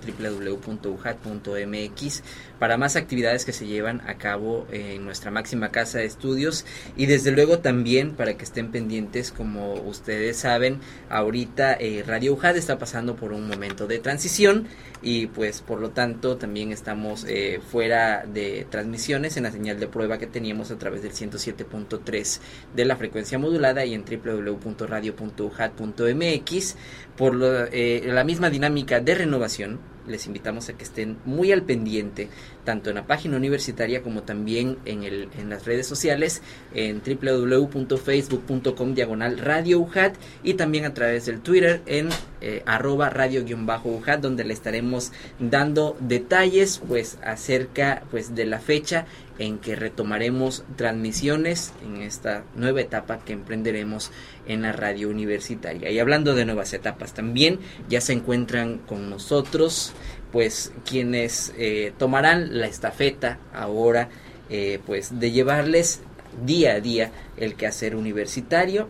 www.ujat.mx 1.03 2.23
para 2.63 2.77
más 2.77 2.95
actividades 2.95 3.45
que 3.45 3.53
se 3.53 3.67
llevan 3.67 4.03
a 4.07 4.19
cabo 4.19 4.69
en 4.71 5.05
nuestra 5.05 5.33
máxima 5.33 5.73
casa 5.73 5.99
de 5.99 6.05
estudios 6.05 6.65
y 6.97 7.07
desde 7.07 7.33
luego 7.33 7.59
también 7.59 8.13
para 8.13 8.35
que 8.37 8.45
estén 8.45 8.71
pendientes 8.71 9.33
como 9.33 9.73
ustedes 9.75 10.37
saben 10.37 10.79
ahorita 11.11 11.73
eh, 11.81 12.05
Radio 12.07 12.35
UJAT 12.35 12.55
está 12.55 12.79
pasando 12.79 13.17
por 13.17 13.33
un 13.33 13.49
momento 13.49 13.89
de 13.89 13.99
transición 13.99 14.69
y 15.03 15.27
pues 15.27 15.61
por 15.61 15.81
lo 15.81 15.91
tanto 15.91 16.37
también 16.37 16.71
estamos 16.71 17.27
eh, 17.29 17.59
fuera 17.73 18.25
de 18.33 18.65
transmisiones 18.71 19.37
en 19.37 19.43
la 19.43 19.51
señal 19.51 19.81
de 19.81 19.89
prueba 19.89 20.19
que 20.19 20.29
teníamos 20.29 20.71
a 20.71 20.79
través 20.79 21.03
del 21.03 21.11
107.3 21.11 22.39
de 22.77 22.85
la 22.85 22.95
frecuencia 22.95 23.41
modulada 23.41 23.85
y 23.85 23.93
en 23.95 24.05
www.radio.ujat.mx 24.05 26.77
por 27.17 27.35
lo- 27.35 27.65
eh, 27.73 28.03
la 28.07 28.23
misma 28.23 28.51
dinámica 28.51 29.01
de 29.01 29.17
renovación 29.17 29.81
les 30.07 30.27
invitamos 30.27 30.69
a 30.69 30.75
que 30.75 30.85
estén 30.85 31.17
muy 31.25 31.53
al 31.53 31.63
pendiente 31.63 32.29
tanto 32.65 32.91
en 32.91 32.97
la 32.97 33.07
página 33.07 33.37
universitaria 33.37 34.03
como 34.03 34.23
también 34.23 34.79
en, 34.85 35.03
el, 35.03 35.29
en 35.39 35.51
las 35.51 35.65
redes 35.65 35.87
sociales 35.87 36.43
en 36.75 37.03
www.facebook.com 37.05 38.95
diagonal 38.95 39.39
radio 39.39 39.81
UJAT 39.81 40.15
y 40.43 40.55
también 40.55 40.85
a 40.85 40.95
través 40.95 41.27
del 41.27 41.41
Twitter 41.41 41.83
en 41.87 42.09
eh, 42.41 42.63
arroba 42.67 43.09
radio-UJAT 43.09 44.21
donde 44.21 44.45
le 44.45 44.53
estaremos 44.53 45.13
dando 45.39 45.97
detalles 46.01 46.81
pues 46.87 47.19
acerca 47.23 48.03
pues 48.11 48.35
de 48.35 48.47
la 48.47 48.59
fecha 48.59 49.07
en 49.39 49.59
que 49.59 49.77
retomaremos 49.77 50.65
transmisiones 50.77 51.73
en 51.85 52.03
esta 52.03 52.45
nueva 52.55 52.81
etapa 52.83 53.19
que 53.25 53.33
emprenderemos 53.33 54.11
en 54.47 54.63
la 54.63 54.73
radio 54.73 55.09
universitaria. 55.09 55.91
Y 55.91 55.99
hablando 55.99 56.35
de 56.35 56.45
nuevas 56.45 56.73
etapas, 56.75 57.15
también 57.15 57.59
ya 57.89 58.01
se 58.01 58.13
encuentran 58.13 58.79
con 58.79 59.09
nosotros 59.11 59.93
pues 60.31 60.73
quienes 60.89 61.53
eh, 61.59 61.93
tomarán 61.99 62.59
la 62.59 62.67
estafeta 62.67 63.39
ahora 63.55 64.09
eh, 64.51 64.79
pues 64.87 65.19
de 65.21 65.31
llevarles 65.31 66.01
día 66.45 66.73
a 66.75 66.81
día 66.81 67.11
el 67.37 67.55
quehacer 67.55 67.97
universitario. 67.97 68.89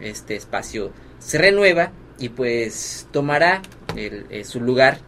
Este 0.00 0.36
espacio 0.36 0.92
se 1.18 1.38
renueva 1.38 1.92
y 2.18 2.28
pues 2.28 3.08
tomará 3.12 3.62
el- 3.96 4.26
eh, 4.30 4.44
su 4.44 4.60
lugar 4.60 4.98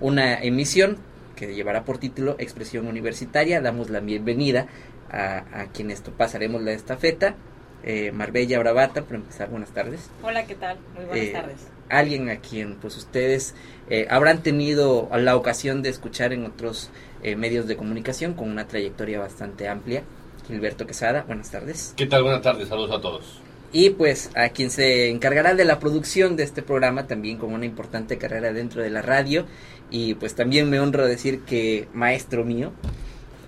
una 0.00 0.34
emisión 0.42 0.98
que 1.36 1.54
llevará 1.54 1.84
por 1.84 1.98
título 1.98 2.34
Expresión 2.38 2.88
Universitaria. 2.88 3.60
Damos 3.60 3.90
la 3.90 4.00
bienvenida 4.00 4.66
a, 5.12 5.44
a 5.60 5.66
quienes 5.66 6.00
pasaremos 6.00 6.62
la 6.62 6.72
estafeta. 6.72 7.36
Eh, 7.84 8.10
Marbella 8.10 8.58
Bravata, 8.58 9.02
por 9.02 9.14
empezar, 9.16 9.48
buenas 9.50 9.70
tardes. 9.70 10.10
Hola, 10.22 10.44
¿qué 10.46 10.56
tal? 10.56 10.78
Muy 10.96 11.04
buenas 11.04 11.26
Eh, 11.26 11.32
tardes. 11.32 11.56
Alguien 11.88 12.28
a 12.30 12.36
quien 12.40 12.74
pues 12.76 12.96
ustedes 12.96 13.54
eh, 13.88 14.08
habrán 14.10 14.42
tenido 14.42 15.08
la 15.14 15.36
ocasión 15.36 15.82
de 15.82 15.90
escuchar 15.90 16.32
en 16.32 16.44
otros 16.46 16.90
eh, 17.22 17.36
medios 17.36 17.68
de 17.68 17.76
comunicación 17.76 18.34
con 18.34 18.50
una 18.50 18.66
trayectoria 18.66 19.20
bastante 19.20 19.68
amplia. 19.68 20.02
Gilberto 20.48 20.86
Quesada, 20.86 21.22
buenas 21.22 21.50
tardes. 21.50 21.92
¿Qué 21.96 22.06
tal? 22.06 22.24
Buenas 22.24 22.42
tardes, 22.42 22.66
saludos 22.68 22.90
a 22.96 23.00
todos. 23.00 23.40
Y 23.78 23.90
pues 23.90 24.30
a 24.34 24.48
quien 24.48 24.70
se 24.70 25.10
encargará 25.10 25.54
de 25.54 25.66
la 25.66 25.78
producción 25.78 26.34
de 26.34 26.44
este 26.44 26.62
programa, 26.62 27.06
también 27.06 27.36
con 27.36 27.52
una 27.52 27.66
importante 27.66 28.16
carrera 28.16 28.50
dentro 28.54 28.80
de 28.82 28.88
la 28.88 29.02
radio. 29.02 29.44
Y 29.90 30.14
pues 30.14 30.34
también 30.34 30.70
me 30.70 30.80
honro 30.80 31.06
decir 31.06 31.40
que 31.40 31.86
maestro 31.92 32.42
mío, 32.42 32.72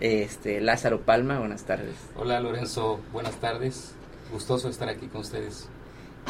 Este, 0.01 0.61
Lázaro 0.61 1.01
Palma, 1.01 1.39
buenas 1.39 1.65
tardes. 1.65 1.95
Hola 2.15 2.41
Lorenzo, 2.41 3.01
buenas 3.11 3.41
tardes. 3.41 3.95
Gustoso 4.31 4.69
estar 4.69 4.91
aquí 4.91 5.07
con 5.07 5.23
ustedes. 5.23 5.71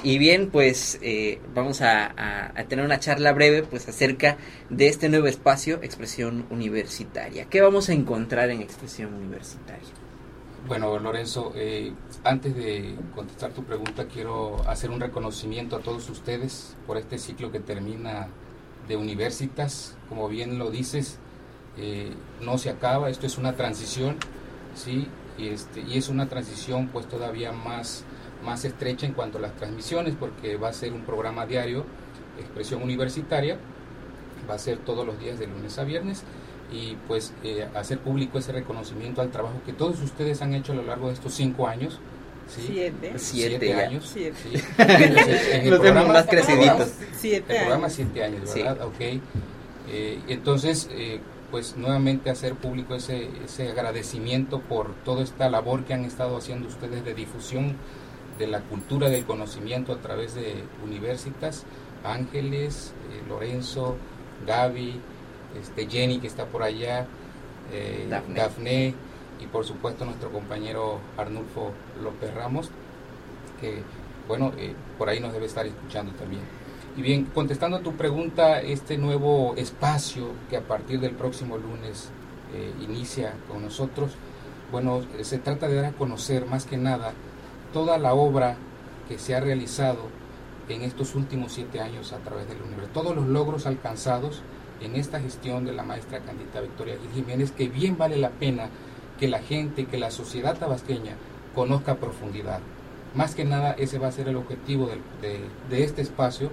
Y 0.05 0.19
bien, 0.19 0.51
pues 0.51 1.01
eh, 1.03 1.41
vamos 1.53 1.81
a, 1.83 2.07
a- 2.07 2.53
a 2.55 2.65
tener 2.69 2.85
una 2.85 3.01
charla 3.01 3.33
breve 3.33 3.65
pues 3.65 3.89
acerca 3.89 4.37
de 4.71 4.87
este 4.87 5.09
nuevo 5.09 5.27
espacio, 5.27 5.81
Expresión 5.83 6.47
Universitaria. 6.51 7.47
¿Qué 7.51 7.61
vamos 7.61 7.89
a 7.89 7.95
encontrar 7.95 8.49
en 8.51 8.63
Expresión 8.63 9.13
Universitaria? 9.13 9.89
Bueno, 10.67 10.99
Lorenzo, 10.99 11.53
eh, 11.55 11.93
antes 12.25 12.55
de 12.55 12.97
contestar 13.15 13.53
tu 13.53 13.63
pregunta, 13.65 14.07
quiero 14.07 14.69
hacer 14.69 14.91
un 14.91 15.01
reconocimiento 15.01 15.77
a 15.77 15.81
todos 15.81 16.11
ustedes 16.11 16.77
por 16.87 16.99
este 16.99 17.19
ciclo 17.19 17.53
que 17.53 17.61
termina 17.61 18.29
de 18.89 18.97
Universitas. 18.97 19.97
Como 20.09 20.29
bien 20.29 20.59
lo 20.59 20.71
dices, 20.71 21.19
eh, 21.79 22.13
no 22.43 22.59
se 22.59 22.71
acaba, 22.71 23.09
esto 23.09 23.27
es 23.27 23.39
una 23.39 23.55
transición, 23.55 24.17
¿sí? 24.75 25.07
Y, 25.39 25.49
este, 25.49 25.81
y 25.81 25.97
es 25.97 26.09
una 26.09 26.29
transición 26.29 26.89
pues 26.89 27.07
todavía 27.07 27.53
más, 27.53 28.05
más 28.45 28.65
estrecha 28.65 29.07
en 29.07 29.15
cuanto 29.15 29.39
a 29.39 29.41
las 29.41 29.55
transmisiones, 29.55 30.17
porque 30.19 30.57
va 30.57 30.69
a 30.69 30.73
ser 30.73 30.93
un 30.93 31.03
programa 31.03 31.47
diario, 31.47 31.85
Expresión 32.39 32.83
Universitaria, 32.83 33.59
va 34.51 34.55
a 34.55 34.59
ser 34.59 34.79
todos 34.79 35.07
los 35.07 35.19
días 35.21 35.39
de 35.39 35.47
lunes 35.47 35.79
a 35.79 35.85
viernes 35.85 36.25
y 36.73 36.97
pues 37.07 37.33
eh, 37.45 37.67
hacer 37.75 37.99
público 37.99 38.39
ese 38.39 38.53
reconocimiento 38.53 39.21
al 39.23 39.31
trabajo 39.31 39.61
que 39.65 39.73
todos 39.73 40.01
ustedes 40.03 40.43
han 40.43 40.55
hecho 40.55 40.73
a 40.73 40.77
lo 40.77 40.83
largo 40.83 41.09
de 41.09 41.15
estos 41.15 41.33
cinco 41.35 41.67
años. 41.67 41.99
¿sí? 42.49 42.63
Siete. 42.67 43.13
Siete 43.17 43.75
años. 43.75 44.11
Siete. 44.13 44.37
¿sí? 44.43 44.63
Entonces, 44.79 45.49
en 45.55 45.61
el 45.63 45.71
Los 45.71 45.81
programa- 45.81 46.13
más 46.13 46.27
creciditos. 46.27 46.89
Siete 47.17 47.53
El 47.53 47.59
programa 47.61 47.85
años. 47.87 47.93
siete 47.95 48.25
años, 48.25 48.51
Sí. 48.51 48.63
¿verdad? 48.63 48.87
Ok. 48.87 49.01
Eh, 49.91 50.21
entonces, 50.29 50.89
eh, 50.93 51.21
pues 51.51 51.77
nuevamente 51.79 52.29
hacer 52.29 52.55
público 52.55 52.95
ese, 52.95 53.29
ese 53.45 53.71
agradecimiento 53.71 54.61
por 54.61 54.95
toda 55.05 55.23
esta 55.23 55.49
labor 55.49 55.85
que 55.85 55.95
han 55.95 56.05
estado 56.05 56.37
haciendo 56.37 56.69
ustedes 56.69 57.05
de 57.05 57.15
difusión 57.15 57.75
de 58.39 58.47
la 58.47 58.61
cultura 58.61 59.09
del 59.09 59.25
conocimiento 59.25 59.93
a 59.95 59.97
través 59.97 60.35
de 60.35 60.63
Universitas, 60.85 61.65
Ángeles, 62.05 62.93
eh, 63.11 63.23
Lorenzo, 63.29 63.97
Gaby, 64.47 65.01
este, 65.59 65.89
Jenny 65.89 66.19
que 66.19 66.27
está 66.27 66.47
por 66.47 66.63
allá, 66.63 67.07
eh, 67.73 68.07
Dafne. 68.09 68.35
Dafne 68.35 68.95
y 69.41 69.47
por 69.47 69.65
supuesto 69.65 70.05
nuestro 70.05 70.31
compañero 70.31 70.99
Arnulfo 71.17 71.73
López 72.03 72.35
Ramos, 72.35 72.71
que 73.61 73.83
bueno, 74.27 74.53
eh, 74.59 74.75
por 74.99 75.09
ahí 75.09 75.21
nos 75.21 75.33
debe 75.33 75.47
estar 75.47 75.67
escuchando 75.67 76.13
también. 76.13 76.43
Y 76.97 77.03
bien, 77.03 77.27
contestando 77.27 77.77
a 77.77 77.81
tu 77.81 77.95
pregunta, 77.95 78.61
este 78.61 78.99
nuevo 78.99 79.55
espacio 79.57 80.31
que 80.51 80.57
a 80.57 80.63
partir 80.63 81.01
del 81.01 81.13
próximo 81.13 81.57
lunes 81.57 82.11
eh, 82.53 82.73
inicia 82.83 83.35
con 83.49 83.63
nosotros, 83.63 84.13
bueno, 84.73 85.03
se 85.23 85.39
trata 85.39 85.69
de 85.69 85.77
dar 85.77 85.85
a 85.87 85.93
conocer 85.93 86.45
más 86.47 86.67
que 86.67 86.77
nada 86.77 87.13
toda 87.73 87.99
la 87.99 88.15
obra 88.15 88.57
que 89.09 89.19
se 89.19 89.35
ha 89.35 89.41
realizado 89.41 90.09
en 90.69 90.83
estos 90.83 91.15
últimos 91.15 91.53
siete 91.53 91.81
años 91.81 92.13
a 92.13 92.19
través 92.19 92.49
del 92.49 92.61
universo, 92.61 92.91
todos 92.93 93.17
los 93.17 93.27
logros 93.27 93.67
alcanzados 93.67 94.43
en 94.81 94.97
esta 94.97 95.21
gestión 95.21 95.65
de 95.65 95.73
la 95.73 95.83
maestra 95.83 96.21
candidata 96.21 96.61
Victoria 96.61 96.97
Jiménez, 97.15 97.53
que 97.53 97.69
bien 97.69 97.97
vale 97.99 98.17
la 98.17 98.31
pena 98.31 98.69
que 99.19 99.29
la 99.29 99.41
gente, 99.41 99.87
que 99.87 99.99
la 99.99 100.11
sociedad 100.11 100.57
tabasqueña 100.57 101.17
conozca 101.55 101.93
a 101.93 101.97
profundidad. 101.97 102.61
Más 103.15 103.35
que 103.35 103.45
nada 103.45 103.73
ese 103.73 103.99
va 103.99 104.09
a 104.09 104.13
ser 104.13 104.29
el 104.29 104.37
objetivo 104.37 104.91
de, 105.21 105.85
este 105.85 106.03
espacio 106.03 106.51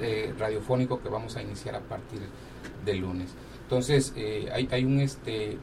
eh, 0.00 0.34
radiofónico 0.38 1.00
que 1.00 1.08
vamos 1.08 1.36
a 1.36 1.42
iniciar 1.42 1.76
a 1.76 1.80
partir 1.80 2.20
del 2.84 2.98
lunes. 2.98 3.30
Entonces, 3.62 4.12
eh, 4.16 4.50
este 5.00 5.58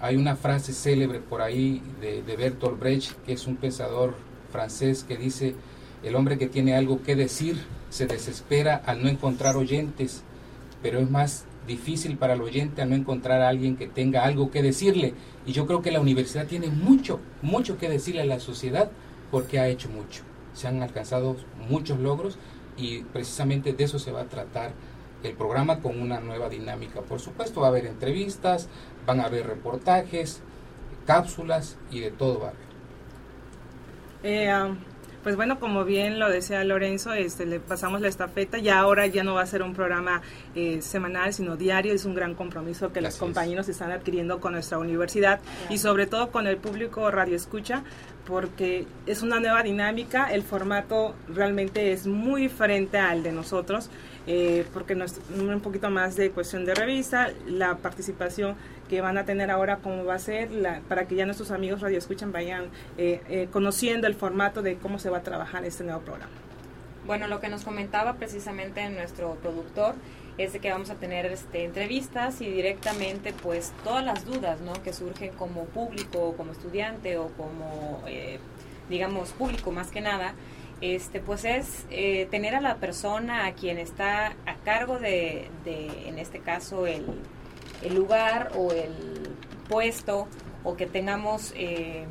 hay 0.00 0.16
una 0.16 0.36
frase 0.36 0.72
célebre 0.72 1.20
por 1.20 1.40
ahí 1.40 1.82
de, 2.00 2.22
de 2.22 2.36
Bertolt 2.36 2.78
Brecht, 2.78 3.12
que 3.24 3.32
es 3.32 3.46
un 3.46 3.56
pensador 3.56 4.14
francés, 4.52 5.02
que 5.02 5.16
dice, 5.16 5.54
el 6.02 6.14
hombre 6.14 6.36
que 6.36 6.46
tiene 6.46 6.76
algo 6.76 7.02
que 7.02 7.16
decir 7.16 7.56
se 7.88 8.06
desespera 8.06 8.82
al 8.84 9.02
no 9.02 9.08
encontrar 9.08 9.56
oyentes, 9.56 10.22
pero 10.84 11.00
es 11.00 11.10
más 11.10 11.46
difícil 11.66 12.18
para 12.18 12.34
el 12.34 12.42
oyente 12.42 12.84
no 12.84 12.94
encontrar 12.94 13.40
a 13.40 13.48
alguien 13.48 13.74
que 13.74 13.86
tenga 13.86 14.22
algo 14.22 14.50
que 14.50 14.62
decirle. 14.62 15.14
Y 15.46 15.52
yo 15.52 15.66
creo 15.66 15.80
que 15.80 15.90
la 15.90 15.98
universidad 15.98 16.46
tiene 16.46 16.66
mucho, 16.66 17.20
mucho 17.40 17.78
que 17.78 17.88
decirle 17.88 18.20
a 18.20 18.26
la 18.26 18.38
sociedad 18.38 18.90
porque 19.30 19.58
ha 19.58 19.66
hecho 19.66 19.88
mucho. 19.88 20.24
Se 20.52 20.68
han 20.68 20.82
alcanzado 20.82 21.36
muchos 21.70 21.98
logros 22.00 22.36
y 22.76 22.98
precisamente 23.00 23.72
de 23.72 23.82
eso 23.82 23.98
se 23.98 24.12
va 24.12 24.20
a 24.20 24.28
tratar 24.28 24.72
el 25.22 25.32
programa 25.32 25.80
con 25.80 26.02
una 26.02 26.20
nueva 26.20 26.50
dinámica. 26.50 27.00
Por 27.00 27.18
supuesto, 27.18 27.62
va 27.62 27.68
a 27.68 27.70
haber 27.70 27.86
entrevistas, 27.86 28.68
van 29.06 29.20
a 29.20 29.24
haber 29.24 29.46
reportajes, 29.46 30.42
cápsulas 31.06 31.78
y 31.90 32.00
de 32.00 32.10
todo 32.10 32.40
va 32.40 32.48
a 32.48 32.50
haber. 32.50 32.60
Eh, 34.22 34.50
ah, 34.50 34.76
pues 35.24 35.36
bueno, 35.36 35.58
como 35.58 35.86
bien 35.86 36.18
lo 36.18 36.28
decía 36.28 36.62
Lorenzo, 36.64 37.14
este, 37.14 37.46
le 37.46 37.58
pasamos 37.58 38.02
la 38.02 38.08
estafeta. 38.08 38.58
Ya 38.58 38.78
ahora 38.78 39.06
ya 39.06 39.24
no 39.24 39.34
va 39.34 39.40
a 39.40 39.46
ser 39.46 39.62
un 39.62 39.72
programa 39.72 40.20
eh, 40.54 40.82
semanal, 40.82 41.32
sino 41.32 41.56
diario. 41.56 41.94
Es 41.94 42.04
un 42.04 42.14
gran 42.14 42.34
compromiso 42.34 42.92
que 42.92 43.00
los 43.00 43.16
compañeros 43.16 43.70
están 43.70 43.90
adquiriendo 43.90 44.38
con 44.38 44.52
nuestra 44.52 44.78
universidad 44.78 45.40
y 45.70 45.78
sobre 45.78 46.06
todo 46.06 46.30
con 46.30 46.46
el 46.46 46.58
público 46.58 47.10
radio 47.10 47.36
escucha, 47.36 47.84
porque 48.26 48.86
es 49.06 49.22
una 49.22 49.40
nueva 49.40 49.62
dinámica. 49.62 50.30
El 50.30 50.42
formato 50.42 51.14
realmente 51.26 51.92
es 51.92 52.06
muy 52.06 52.42
diferente 52.42 52.98
al 52.98 53.22
de 53.22 53.32
nosotros, 53.32 53.88
eh, 54.26 54.66
porque 54.74 54.94
nos, 54.94 55.20
un 55.34 55.60
poquito 55.60 55.88
más 55.88 56.16
de 56.16 56.32
cuestión 56.32 56.66
de 56.66 56.74
revista, 56.74 57.30
la 57.46 57.78
participación 57.78 58.56
van 59.00 59.18
a 59.18 59.24
tener 59.24 59.50
ahora, 59.50 59.78
cómo 59.78 60.04
va 60.04 60.14
a 60.14 60.18
ser, 60.18 60.48
para 60.88 61.06
que 61.06 61.14
ya 61.14 61.24
nuestros 61.26 61.50
amigos 61.50 61.80
radio 61.80 61.98
escuchan 61.98 62.32
vayan 62.32 62.70
eh, 62.98 63.20
eh, 63.28 63.48
conociendo 63.50 64.06
el 64.06 64.14
formato 64.14 64.62
de 64.62 64.76
cómo 64.76 64.98
se 64.98 65.10
va 65.10 65.18
a 65.18 65.22
trabajar 65.22 65.64
este 65.64 65.84
nuevo 65.84 66.00
programa. 66.00 66.32
Bueno, 67.06 67.28
lo 67.28 67.40
que 67.40 67.48
nos 67.48 67.64
comentaba 67.64 68.14
precisamente 68.14 68.88
nuestro 68.88 69.34
productor 69.36 69.94
es 70.38 70.52
que 70.58 70.70
vamos 70.70 70.90
a 70.90 70.94
tener 70.94 71.26
este, 71.26 71.64
entrevistas 71.64 72.40
y 72.40 72.50
directamente 72.50 73.32
pues 73.32 73.72
todas 73.84 74.04
las 74.04 74.24
dudas 74.24 74.60
¿no? 74.60 74.72
que 74.82 74.92
surgen 74.92 75.32
como 75.32 75.64
público, 75.66 76.34
como 76.36 76.52
estudiante 76.52 77.18
o 77.18 77.28
como 77.28 78.02
eh, 78.08 78.38
digamos 78.88 79.30
público 79.32 79.70
más 79.70 79.90
que 79.90 80.00
nada, 80.00 80.34
este 80.80 81.20
pues 81.20 81.44
es 81.44 81.86
tener 82.30 82.54
a 82.56 82.60
la 82.60 82.76
persona 82.76 83.46
a 83.46 83.52
quien 83.52 83.78
está 83.78 84.34
a 84.44 84.56
cargo 84.64 84.98
de, 84.98 85.48
en 85.64 86.18
este 86.18 86.40
caso 86.40 86.86
el, 86.86 87.06
el 87.84 87.94
lugar 87.94 88.52
o 88.56 88.72
el 88.72 88.92
puesto 89.68 90.28
o 90.64 90.76
que 90.76 90.86
tengamos 90.86 91.52
eh, 91.56 92.06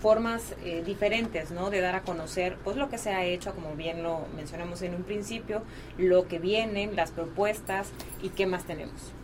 formas 0.00 0.54
eh, 0.64 0.82
diferentes, 0.84 1.50
¿no? 1.50 1.70
De 1.70 1.80
dar 1.80 1.94
a 1.96 2.02
conocer, 2.02 2.56
pues 2.64 2.76
lo 2.76 2.88
que 2.88 2.98
se 2.98 3.10
ha 3.10 3.24
hecho, 3.24 3.54
como 3.54 3.74
bien 3.74 4.02
lo 4.02 4.26
mencionamos 4.36 4.82
en 4.82 4.94
un 4.94 5.04
principio, 5.04 5.62
lo 5.98 6.28
que 6.28 6.38
vienen, 6.38 6.96
las 6.96 7.10
propuestas 7.10 7.88
y 8.22 8.30
qué 8.30 8.46
más 8.46 8.64
tenemos. 8.66 9.14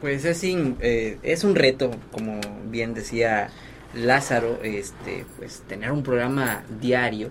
Pues 0.00 0.24
es, 0.24 0.42
in- 0.44 0.78
eh, 0.80 1.18
es 1.22 1.44
un 1.44 1.54
reto, 1.54 1.90
como 2.10 2.40
bien 2.64 2.94
decía 2.94 3.50
Lázaro, 3.94 4.60
este, 4.62 5.26
pues 5.38 5.62
tener 5.68 5.92
un 5.92 6.02
programa 6.02 6.64
diario. 6.80 7.30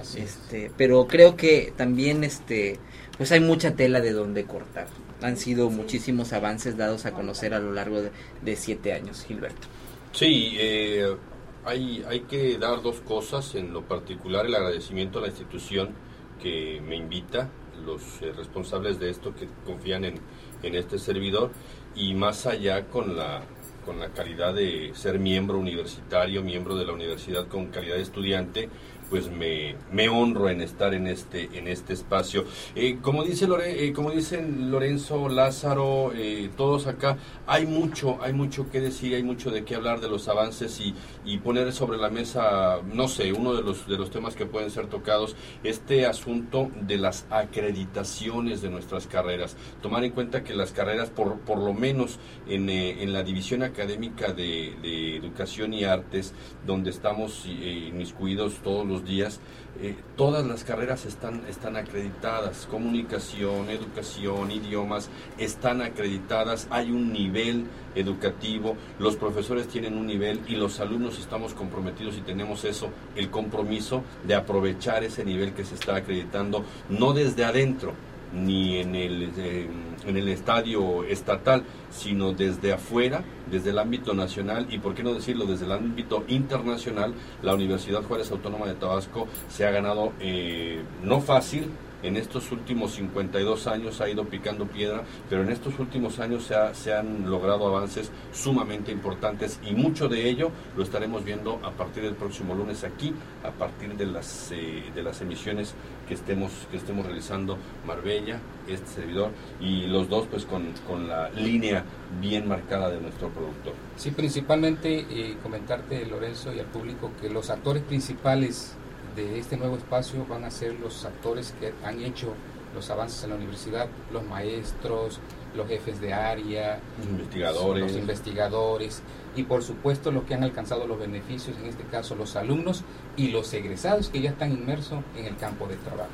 Así 0.00 0.20
es. 0.20 0.38
Este, 0.38 0.70
pero 0.76 1.06
creo 1.08 1.36
que 1.36 1.72
también 1.76 2.24
este, 2.24 2.80
pues 3.16 3.32
hay 3.32 3.40
mucha 3.40 3.74
tela 3.76 4.00
de 4.00 4.12
donde 4.12 4.46
cortar. 4.46 4.88
Han 5.24 5.38
sido 5.38 5.70
muchísimos 5.70 6.34
avances 6.34 6.76
dados 6.76 7.06
a 7.06 7.12
conocer 7.12 7.54
a 7.54 7.58
lo 7.58 7.72
largo 7.72 8.02
de, 8.42 8.56
siete 8.56 8.92
años, 8.92 9.24
Gilberto. 9.24 9.68
Sí, 10.12 10.54
eh, 10.58 11.16
hay, 11.64 12.04
hay 12.06 12.20
que 12.20 12.58
dar 12.58 12.82
dos 12.82 13.00
cosas. 13.00 13.54
En 13.54 13.72
lo 13.72 13.80
particular, 13.88 14.44
el 14.44 14.54
agradecimiento 14.54 15.20
a 15.20 15.22
la 15.22 15.28
institución 15.28 15.94
que 16.42 16.82
me 16.86 16.96
invita, 16.96 17.48
los 17.86 18.02
eh, 18.20 18.32
responsables 18.36 19.00
de 19.00 19.08
esto 19.08 19.34
que 19.34 19.48
confían 19.64 20.04
en, 20.04 20.20
en 20.62 20.74
este 20.74 20.98
servidor, 20.98 21.52
y 21.94 22.12
más 22.12 22.44
allá 22.44 22.84
con 22.88 23.16
la, 23.16 23.44
con 23.86 24.00
la 24.00 24.10
calidad 24.10 24.52
de 24.52 24.92
ser 24.94 25.18
miembro 25.18 25.58
universitario, 25.58 26.42
miembro 26.42 26.76
de 26.76 26.84
la 26.84 26.92
universidad 26.92 27.48
con 27.48 27.68
calidad 27.68 27.96
de 27.96 28.02
estudiante, 28.02 28.68
pues 29.10 29.30
me, 29.30 29.76
me 29.92 30.08
honro 30.08 30.48
en 30.48 30.60
estar 30.60 30.94
en 30.94 31.06
este 31.06 31.50
en 31.58 31.68
este 31.68 31.92
espacio. 31.92 32.44
Eh, 32.74 32.98
como 33.00 33.24
dice 33.24 33.46
Lore, 33.46 33.84
eh, 33.84 33.92
como 33.92 34.10
dicen 34.10 34.70
Lorenzo, 34.70 35.28
Lázaro, 35.28 36.12
eh, 36.14 36.50
todos 36.56 36.86
acá, 36.86 37.18
hay 37.46 37.66
mucho, 37.66 38.18
hay 38.22 38.32
mucho 38.32 38.70
que 38.70 38.80
decir, 38.80 39.14
hay 39.14 39.22
mucho 39.22 39.50
de 39.50 39.64
qué 39.64 39.74
hablar 39.74 40.00
de 40.00 40.08
los 40.08 40.28
avances 40.28 40.80
y, 40.80 40.94
y 41.24 41.38
poner 41.38 41.72
sobre 41.72 41.98
la 41.98 42.10
mesa, 42.10 42.80
no 42.92 43.08
sé, 43.08 43.32
uno 43.32 43.54
de 43.54 43.62
los 43.62 43.86
de 43.86 43.96
los 43.96 44.10
temas 44.10 44.34
que 44.34 44.46
pueden 44.46 44.70
ser 44.70 44.86
tocados, 44.86 45.36
este 45.62 46.06
asunto 46.06 46.70
de 46.80 46.98
las 46.98 47.26
acreditaciones 47.30 48.62
de 48.62 48.70
nuestras 48.70 49.06
carreras. 49.06 49.56
Tomar 49.82 50.04
en 50.04 50.12
cuenta 50.12 50.44
que 50.44 50.54
las 50.54 50.72
carreras, 50.72 51.10
por, 51.10 51.40
por 51.40 51.58
lo 51.58 51.72
menos 51.74 52.18
en, 52.48 52.68
eh, 52.68 53.02
en 53.02 53.12
la 53.12 53.22
división 53.22 53.62
académica 53.62 54.32
de, 54.32 54.74
de 54.82 55.16
educación 55.16 55.72
y 55.74 55.84
artes, 55.84 56.34
donde 56.66 56.90
estamos 56.90 57.44
eh, 57.46 57.88
inmiscuidos 57.88 58.54
todos 58.62 58.86
los 58.86 58.93
días, 59.02 59.40
eh, 59.80 59.96
todas 60.16 60.46
las 60.46 60.62
carreras 60.62 61.06
están, 61.06 61.42
están 61.48 61.76
acreditadas, 61.76 62.68
comunicación, 62.70 63.70
educación, 63.70 64.52
idiomas, 64.52 65.08
están 65.38 65.80
acreditadas, 65.82 66.68
hay 66.70 66.90
un 66.90 67.12
nivel 67.12 67.64
educativo, 67.96 68.76
los 69.00 69.16
profesores 69.16 69.66
tienen 69.66 69.96
un 69.96 70.06
nivel 70.06 70.40
y 70.46 70.56
los 70.56 70.78
alumnos 70.78 71.18
estamos 71.18 71.54
comprometidos 71.54 72.16
y 72.16 72.20
tenemos 72.20 72.64
eso, 72.64 72.90
el 73.16 73.30
compromiso 73.30 74.04
de 74.24 74.36
aprovechar 74.36 75.02
ese 75.02 75.24
nivel 75.24 75.54
que 75.54 75.64
se 75.64 75.74
está 75.74 75.96
acreditando, 75.96 76.64
no 76.88 77.12
desde 77.12 77.44
adentro, 77.44 77.94
ni 78.34 78.78
en 78.78 78.94
el, 78.94 79.30
eh, 79.36 79.68
en 80.06 80.16
el 80.16 80.28
estadio 80.28 81.04
estatal, 81.04 81.64
sino 81.90 82.32
desde 82.32 82.72
afuera, 82.72 83.24
desde 83.50 83.70
el 83.70 83.78
ámbito 83.78 84.14
nacional 84.14 84.66
y, 84.70 84.78
por 84.78 84.94
qué 84.94 85.02
no 85.02 85.14
decirlo, 85.14 85.46
desde 85.46 85.66
el 85.66 85.72
ámbito 85.72 86.24
internacional, 86.28 87.14
la 87.42 87.54
Universidad 87.54 88.02
Juárez 88.02 88.30
Autónoma 88.30 88.66
de 88.66 88.74
Tabasco 88.74 89.28
se 89.48 89.66
ha 89.66 89.70
ganado 89.70 90.12
eh, 90.20 90.82
no 91.02 91.20
fácil, 91.20 91.70
en 92.04 92.16
estos 92.16 92.52
últimos 92.52 92.92
52 92.92 93.66
años 93.66 94.00
ha 94.00 94.08
ido 94.08 94.24
picando 94.24 94.66
piedra, 94.66 95.02
pero 95.28 95.42
en 95.42 95.50
estos 95.50 95.78
últimos 95.78 96.18
años 96.20 96.44
se, 96.44 96.54
ha- 96.92 97.00
han 97.00 97.28
logrado 97.30 97.66
avances 97.66 98.10
sumamente 98.32 98.92
importantes 98.92 99.58
y 99.66 99.72
mucho 99.72 100.08
de 100.08 100.28
ello 100.28 100.50
lo 100.76 100.82
estaremos 100.82 101.24
viendo 101.24 101.58
a 101.64 101.70
partir 101.72 102.02
del 102.04 102.14
próximo 102.14 102.54
lunes 102.54 102.84
aquí, 102.84 103.12
a 103.42 103.50
partir 103.50 103.94
de 103.96 104.06
las, 104.06 104.50
eh, 104.52 104.84
de 104.94 105.02
las 105.02 105.20
emisiones 105.20 105.74
que 106.06 106.14
estemos, 106.14 106.52
que 106.70 106.76
estemos 106.76 107.06
realizando 107.06 107.56
Marbella, 107.86 108.38
este 108.68 108.86
servidor 108.86 109.30
y 109.60 109.86
los 109.86 110.08
dos 110.08 110.26
pues 110.30 110.44
con, 110.44 110.72
con 110.86 111.08
la 111.08 111.30
línea 111.30 111.84
bien 112.20 112.46
marcada 112.46 112.90
de 112.90 113.00
nuestro 113.00 113.28
productor. 113.30 113.72
Sí, 113.96 114.10
principalmente 114.10 115.06
eh, 115.10 115.36
comentarte, 115.42 116.04
Lorenzo, 116.06 116.52
y 116.52 116.60
al 116.60 116.66
público 116.66 117.10
que 117.20 117.28
los 117.30 117.50
actores 117.50 117.82
principales 117.82 118.76
de 119.16 119.38
este 119.38 119.56
nuevo 119.56 119.76
espacio 119.76 120.26
van 120.28 120.44
a 120.44 120.50
ser 120.50 120.74
los 120.80 121.04
actores 121.04 121.54
que 121.60 121.72
han 121.84 122.02
hecho 122.02 122.34
los 122.74 122.90
avances 122.90 123.22
en 123.24 123.30
la 123.30 123.36
universidad, 123.36 123.86
los 124.12 124.24
maestros, 124.24 125.20
los 125.56 125.68
jefes 125.68 126.00
de 126.00 126.12
área, 126.12 126.80
Investigadores. 127.02 127.82
los 127.84 127.96
investigadores 127.96 129.02
y 129.36 129.44
por 129.44 129.62
supuesto 129.62 130.10
los 130.10 130.24
que 130.24 130.34
han 130.34 130.42
alcanzado 130.42 130.86
los 130.86 130.98
beneficios, 130.98 131.56
en 131.58 131.66
este 131.66 131.84
caso 131.84 132.16
los 132.16 132.36
alumnos 132.36 132.82
y 133.16 133.28
los 133.28 133.52
egresados 133.54 134.08
que 134.08 134.20
ya 134.20 134.30
están 134.30 134.52
inmersos 134.52 135.04
en 135.16 135.26
el 135.26 135.36
campo 135.36 135.66
de 135.66 135.76
trabajo. 135.76 136.10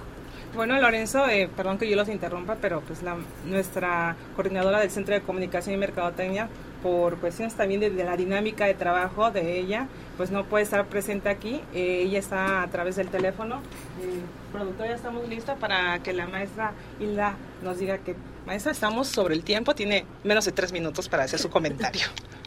Bueno, 0.55 0.79
Lorenzo, 0.81 1.29
eh, 1.29 1.49
perdón 1.57 1.79
que 1.79 1.89
yo 1.89 1.97
los 1.97 2.09
interrumpa, 2.09 2.57
pero 2.61 2.81
pues 2.81 3.03
la, 3.03 3.17
nuestra 3.47 4.17
coordinadora 4.35 4.81
del 4.81 4.91
Centro 4.91 5.15
de 5.15 5.21
Comunicación 5.21 5.77
y 5.77 5.79
Mercadotecnia, 5.79 6.49
por 6.83 7.19
cuestiones 7.19 7.55
también 7.55 7.81
de, 7.81 7.91
de 7.91 8.05
la 8.05 8.17
dinámica 8.17 8.67
de 8.67 8.75
trabajo 8.75 9.31
de 9.31 9.59
ella, 9.59 9.87
pues 10.17 10.31
no 10.31 10.45
puede 10.45 10.65
estar 10.65 10.87
presente 10.87 11.29
aquí. 11.29 11.61
Eh, 11.75 12.03
ella 12.05 12.19
está 12.19 12.63
a 12.63 12.69
través 12.69 12.97
del 12.97 13.09
teléfono. 13.09 13.57
Eh, 14.03 14.21
productor, 14.53 14.87
ya 14.89 14.95
estamos 14.95 15.29
listos 15.29 15.59
para 15.59 15.99
que 16.01 16.13
la 16.13 16.27
maestra 16.27 16.73
Hilda 16.99 17.37
nos 17.63 17.79
diga 17.79 17.99
que, 17.99 18.15
maestra, 18.47 18.73
estamos 18.73 19.09
sobre 19.09 19.35
el 19.35 19.45
tiempo, 19.45 19.75
tiene 19.75 20.05
menos 20.25 20.45
de 20.45 20.53
tres 20.53 20.73
minutos 20.73 21.09
para 21.09 21.25
hacer 21.25 21.39
su 21.39 21.51
comentario. 21.51 22.03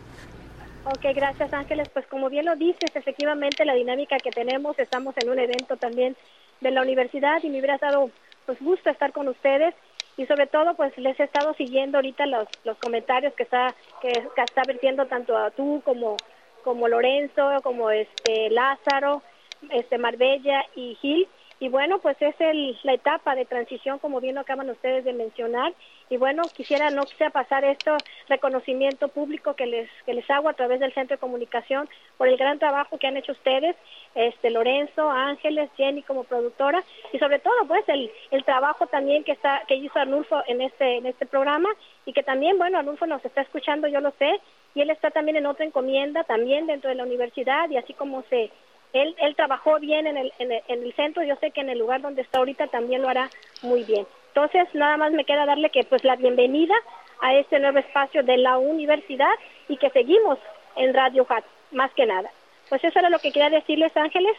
Ok, 0.85 1.15
gracias 1.15 1.53
Ángeles. 1.53 1.87
Pues 1.93 2.05
como 2.07 2.29
bien 2.29 2.43
lo 2.43 2.57
dices, 2.57 2.93
efectivamente 2.93 3.63
la 3.63 3.73
dinámica 3.73 4.17
que 4.17 4.31
tenemos, 4.31 4.77
estamos 4.77 5.15
en 5.15 5.29
un 5.29 5.39
evento 5.39 5.77
también 5.77 6.17
de 6.59 6.71
la 6.71 6.81
universidad 6.81 7.41
y 7.41 7.49
me 7.49 7.59
hubiera 7.59 7.77
dado 7.77 8.11
pues 8.45 8.59
gusto 8.59 8.89
estar 8.89 9.13
con 9.13 9.29
ustedes 9.29 9.73
y 10.17 10.25
sobre 10.25 10.47
todo 10.47 10.75
pues 10.75 10.97
les 10.97 11.19
he 11.19 11.23
estado 11.23 11.53
siguiendo 11.55 11.97
ahorita 11.97 12.25
los, 12.25 12.47
los 12.63 12.77
comentarios 12.77 13.33
que 13.33 13.43
está 13.43 13.73
que, 14.01 14.09
está 14.09 14.61
vertiendo 14.67 15.05
tanto 15.07 15.37
a 15.37 15.51
tú 15.51 15.81
como 15.83 16.17
como 16.63 16.87
Lorenzo, 16.87 17.59
como 17.61 17.89
este 17.89 18.49
Lázaro, 18.49 19.21
este 19.69 19.97
Marbella 19.97 20.65
y 20.75 20.95
Gil 21.01 21.27
y 21.63 21.69
bueno, 21.69 21.99
pues 21.99 22.17
es 22.19 22.35
el, 22.39 22.77
la 22.83 22.93
etapa 22.93 23.35
de 23.35 23.45
transición, 23.45 23.97
como 23.99 24.19
bien 24.19 24.35
lo 24.35 24.41
acaban 24.41 24.69
ustedes 24.69 25.05
de 25.05 25.13
mencionar. 25.13 25.73
Y 26.13 26.17
bueno, 26.17 26.43
quisiera 26.55 26.91
no 26.91 27.05
quisiera 27.05 27.31
pasar 27.31 27.65
esto 27.65 27.97
reconocimiento 28.29 29.07
público 29.07 29.55
que 29.55 29.65
les 29.65 29.89
que 30.05 30.13
les 30.13 30.29
hago 30.29 30.47
a 30.47 30.53
través 30.53 30.79
del 30.79 30.93
Centro 30.93 31.15
de 31.15 31.19
Comunicación 31.19 31.89
por 32.17 32.27
el 32.27 32.37
gran 32.37 32.59
trabajo 32.59 32.99
que 32.99 33.07
han 33.07 33.17
hecho 33.17 33.31
ustedes, 33.31 33.75
este 34.13 34.51
Lorenzo, 34.51 35.09
Ángeles, 35.09 35.71
Jenny 35.75 36.03
como 36.03 36.23
productora 36.23 36.83
y 37.11 37.17
sobre 37.17 37.39
todo 37.39 37.65
pues 37.67 37.83
el, 37.87 38.11
el 38.29 38.43
trabajo 38.43 38.85
también 38.85 39.23
que 39.23 39.31
está 39.31 39.63
que 39.67 39.73
hizo 39.73 39.97
Arnulfo 39.97 40.43
en 40.45 40.61
este 40.61 40.97
en 40.97 41.07
este 41.07 41.25
programa 41.25 41.69
y 42.05 42.13
que 42.13 42.21
también 42.21 42.59
bueno 42.59 42.77
Arnulfo 42.77 43.07
nos 43.07 43.25
está 43.25 43.41
escuchando, 43.41 43.87
yo 43.87 43.99
lo 43.99 44.11
sé, 44.19 44.39
y 44.75 44.81
él 44.81 44.91
está 44.91 45.09
también 45.09 45.37
en 45.37 45.47
otra 45.47 45.65
encomienda 45.65 46.23
también 46.25 46.67
dentro 46.67 46.91
de 46.91 46.95
la 46.95 47.05
universidad 47.05 47.71
y 47.71 47.77
así 47.77 47.93
como 47.95 48.21
se 48.29 48.51
él, 48.93 49.15
él 49.17 49.35
trabajó 49.35 49.79
bien 49.79 50.05
en 50.05 50.17
el, 50.17 50.31
en, 50.37 50.51
el, 50.51 50.61
en 50.67 50.83
el 50.83 50.93
centro, 50.93 51.23
yo 51.23 51.35
sé 51.37 51.49
que 51.49 51.61
en 51.61 51.69
el 51.69 51.79
lugar 51.79 52.01
donde 52.01 52.21
está 52.21 52.37
ahorita 52.37 52.67
también 52.67 53.01
lo 53.01 53.09
hará 53.09 53.31
muy 53.63 53.83
bien. 53.83 54.05
Entonces, 54.35 54.67
nada 54.73 54.97
más 54.97 55.11
me 55.11 55.25
queda 55.25 55.45
darle 55.45 55.69
que 55.69 55.83
pues 55.83 56.03
la 56.03 56.15
bienvenida 56.15 56.73
a 57.21 57.35
este 57.35 57.59
nuevo 57.59 57.77
espacio 57.77 58.23
de 58.23 58.37
la 58.37 58.57
universidad 58.57 59.31
y 59.69 59.77
que 59.77 59.91
seguimos 59.91 60.39
en 60.75 60.91
Radio 60.91 61.25
Hat, 61.29 61.43
más 61.71 61.91
que 61.93 62.07
nada. 62.07 62.31
Pues 62.67 62.83
eso 62.83 62.97
era 62.97 63.09
lo 63.11 63.19
que 63.19 63.31
quería 63.31 63.51
decirles, 63.51 63.95
Ángeles. 63.95 64.35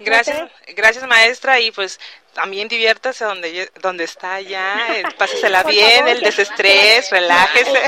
Gracias, 0.00 0.50
gracias 0.76 1.06
maestra 1.06 1.60
y 1.60 1.70
pues 1.70 1.98
también 2.34 2.68
diviértase 2.68 3.24
donde 3.24 3.70
donde 3.80 4.04
está 4.04 4.40
ya, 4.42 4.96
eh, 4.98 5.04
pásesela 5.16 5.62
Por 5.62 5.70
bien, 5.72 5.90
favor, 6.00 6.08
el 6.10 6.20
desestrés, 6.20 7.10
relájese. 7.10 7.80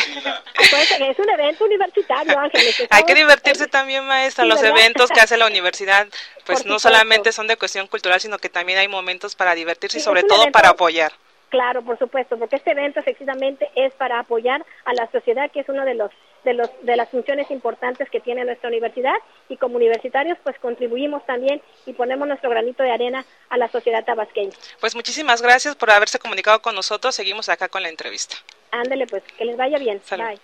Pues, 0.71 0.91
es 0.99 1.19
un 1.19 1.29
evento 1.29 1.65
universitario, 1.67 2.39
Ángeles. 2.39 2.87
Hay 2.89 3.03
que 3.03 3.15
divertirse 3.15 3.67
también, 3.67 4.07
maestra. 4.07 4.45
Sí, 4.45 4.49
Los 4.49 4.63
¿verdad? 4.63 4.79
eventos 4.79 5.11
que 5.11 5.21
hace 5.21 5.37
la 5.37 5.47
universidad, 5.47 6.07
pues 6.47 6.61
Por 6.61 6.67
no 6.71 6.79
supuesto. 6.79 6.79
solamente 6.89 7.33
son 7.33 7.49
de 7.49 7.57
cuestión 7.59 7.87
cultural, 7.87 8.19
sino 8.21 8.39
que 8.39 8.49
también 8.49 8.79
hay 8.79 8.89
momentos 8.89 9.35
para 9.37 9.55
divertirse 9.55 9.99
y 9.99 10.01
sobre 10.01 10.23
todo 10.23 10.39
evento- 10.45 10.53
para 10.53 10.71
apoyar. 10.71 11.13
Claro, 11.55 11.83
por 11.83 11.97
supuesto, 12.01 12.37
porque 12.37 12.57
este 12.57 12.73
evento 12.73 12.99
efectivamente 12.99 13.71
es 13.77 13.95
para 13.95 14.19
apoyar 14.19 14.67
a 14.85 14.93
la 14.93 15.09
sociedad, 15.13 15.49
que 15.53 15.61
es 15.61 15.69
una 15.69 15.85
de 15.85 15.95
los 15.95 16.11
de 16.43 16.53
los 16.53 16.69
de 16.83 16.97
las 16.97 17.09
funciones 17.11 17.49
importantes 17.53 18.11
que 18.11 18.19
tiene 18.19 18.45
nuestra 18.45 18.69
universidad 18.69 19.15
y 19.49 19.57
como 19.57 19.77
universitarios 19.77 20.37
pues 20.43 20.59
contribuimos 20.59 21.25
también 21.27 21.63
y 21.87 21.93
ponemos 21.93 22.27
nuestro 22.27 22.51
granito 22.51 22.83
de 22.83 22.91
arena 22.91 23.25
a 23.51 23.57
la 23.57 23.69
sociedad 23.69 24.05
tabasqueña. 24.05 24.51
Pues 24.81 24.97
muchísimas 24.97 25.43
gracias 25.43 25.77
por 25.77 25.93
haberse 25.93 26.19
comunicado 26.19 26.61
con 26.61 26.75
nosotros. 26.75 27.15
Seguimos 27.15 27.49
acá 27.49 27.69
con 27.69 27.85
la 27.85 27.89
entrevista. 27.89 28.35
Ándele 28.73 29.07
pues, 29.07 29.23
que 29.39 29.45
les 29.45 29.57
vaya 29.57 29.79
bien. 29.79 30.03
Bye. 30.11 30.41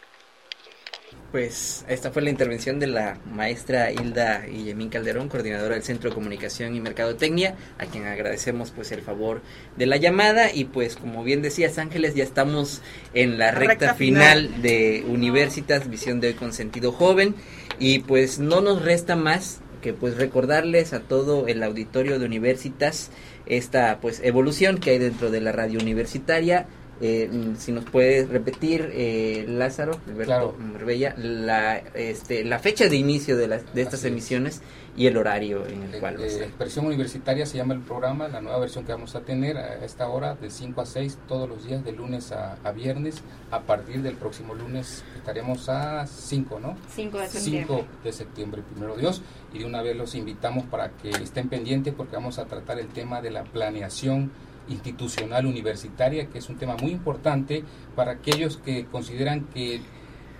Pues 1.32 1.84
esta 1.88 2.10
fue 2.10 2.22
la 2.22 2.30
intervención 2.30 2.80
de 2.80 2.88
la 2.88 3.18
maestra 3.32 3.92
Hilda 3.92 4.40
Guillemín 4.46 4.88
Calderón, 4.88 5.28
coordinadora 5.28 5.74
del 5.74 5.84
Centro 5.84 6.10
de 6.10 6.14
Comunicación 6.14 6.74
y 6.74 6.80
Mercadotecnia, 6.80 7.54
a 7.78 7.86
quien 7.86 8.06
agradecemos 8.06 8.72
pues 8.72 8.90
el 8.90 9.00
favor 9.00 9.40
de 9.76 9.86
la 9.86 9.96
llamada 9.96 10.52
y 10.52 10.64
pues 10.64 10.96
como 10.96 11.22
bien 11.22 11.40
decías 11.40 11.78
Ángeles, 11.78 12.16
ya 12.16 12.24
estamos 12.24 12.82
en 13.14 13.38
la 13.38 13.52
recta, 13.52 13.68
Recta 13.68 13.94
final, 13.94 14.46
final. 14.46 14.62
de 14.62 15.04
Universitas, 15.06 15.88
visión 15.88 16.20
de 16.20 16.28
hoy 16.28 16.34
con 16.34 16.52
sentido 16.52 16.90
joven 16.90 17.36
y 17.78 18.00
pues 18.00 18.40
no 18.40 18.60
nos 18.60 18.82
resta 18.82 19.14
más 19.14 19.60
que 19.82 19.92
pues 19.92 20.16
recordarles 20.16 20.92
a 20.92 21.00
todo 21.00 21.46
el 21.46 21.62
auditorio 21.62 22.18
de 22.18 22.26
Universitas 22.26 23.10
esta 23.46 23.98
pues 24.00 24.20
evolución 24.22 24.78
que 24.78 24.90
hay 24.90 24.98
dentro 24.98 25.30
de 25.30 25.40
la 25.40 25.52
radio 25.52 25.80
universitaria. 25.80 26.66
Eh, 27.00 27.28
mm, 27.32 27.56
si 27.56 27.72
nos 27.72 27.84
puedes 27.86 28.28
repetir, 28.28 28.90
eh, 28.92 29.46
Lázaro, 29.48 29.92
Alberto 30.06 30.24
Claro. 30.24 30.54
Marbella, 30.58 31.14
la, 31.16 31.78
este, 31.78 32.44
la 32.44 32.58
fecha 32.58 32.88
de 32.88 32.96
inicio 32.96 33.36
de, 33.38 33.48
las, 33.48 33.74
de 33.74 33.82
estas 33.82 34.04
emisiones 34.04 34.60
y 34.96 35.06
el 35.06 35.16
horario 35.16 35.66
en 35.66 35.84
el 35.84 35.98
cual 36.00 36.16
va 36.20 36.24
a 36.24 36.26
Eh. 36.26 36.44
Expresión 36.44 36.84
Universitaria 36.86 37.46
se 37.46 37.56
llama 37.56 37.72
el 37.74 37.80
programa, 37.80 38.28
la 38.28 38.40
nueva 38.42 38.58
versión 38.58 38.84
que 38.84 38.92
vamos 38.92 39.14
a 39.14 39.20
tener 39.20 39.56
a 39.56 39.82
esta 39.84 40.08
hora 40.08 40.34
de 40.34 40.50
5 40.50 40.80
a 40.80 40.84
6 40.86 41.18
todos 41.26 41.48
los 41.48 41.64
días 41.64 41.82
de 41.84 41.92
lunes 41.92 42.32
a, 42.32 42.58
a 42.62 42.72
viernes. 42.72 43.22
A 43.50 43.60
partir 43.62 44.02
del 44.02 44.16
próximo 44.16 44.54
lunes 44.54 45.02
estaremos 45.16 45.68
a 45.70 46.06
5, 46.06 46.60
¿no? 46.60 46.76
5 46.94 47.18
de 47.18 47.28
septiembre. 47.28 47.76
5 47.78 47.86
de 48.04 48.12
septiembre, 48.12 48.62
primero 48.74 48.96
Dios. 48.96 49.22
Y 49.54 49.60
de 49.60 49.64
una 49.64 49.80
vez 49.80 49.96
los 49.96 50.14
invitamos 50.14 50.64
para 50.66 50.90
que 50.90 51.08
estén 51.10 51.48
pendientes 51.48 51.94
porque 51.94 52.16
vamos 52.16 52.38
a 52.38 52.44
tratar 52.44 52.78
el 52.78 52.88
tema 52.88 53.22
de 53.22 53.30
la 53.30 53.44
planeación 53.44 54.30
institucional 54.70 55.44
universitaria, 55.46 56.26
que 56.26 56.38
es 56.38 56.48
un 56.48 56.56
tema 56.56 56.76
muy 56.80 56.92
importante 56.92 57.62
para 57.94 58.12
aquellos 58.12 58.56
que 58.56 58.86
consideran 58.86 59.44
que 59.52 59.80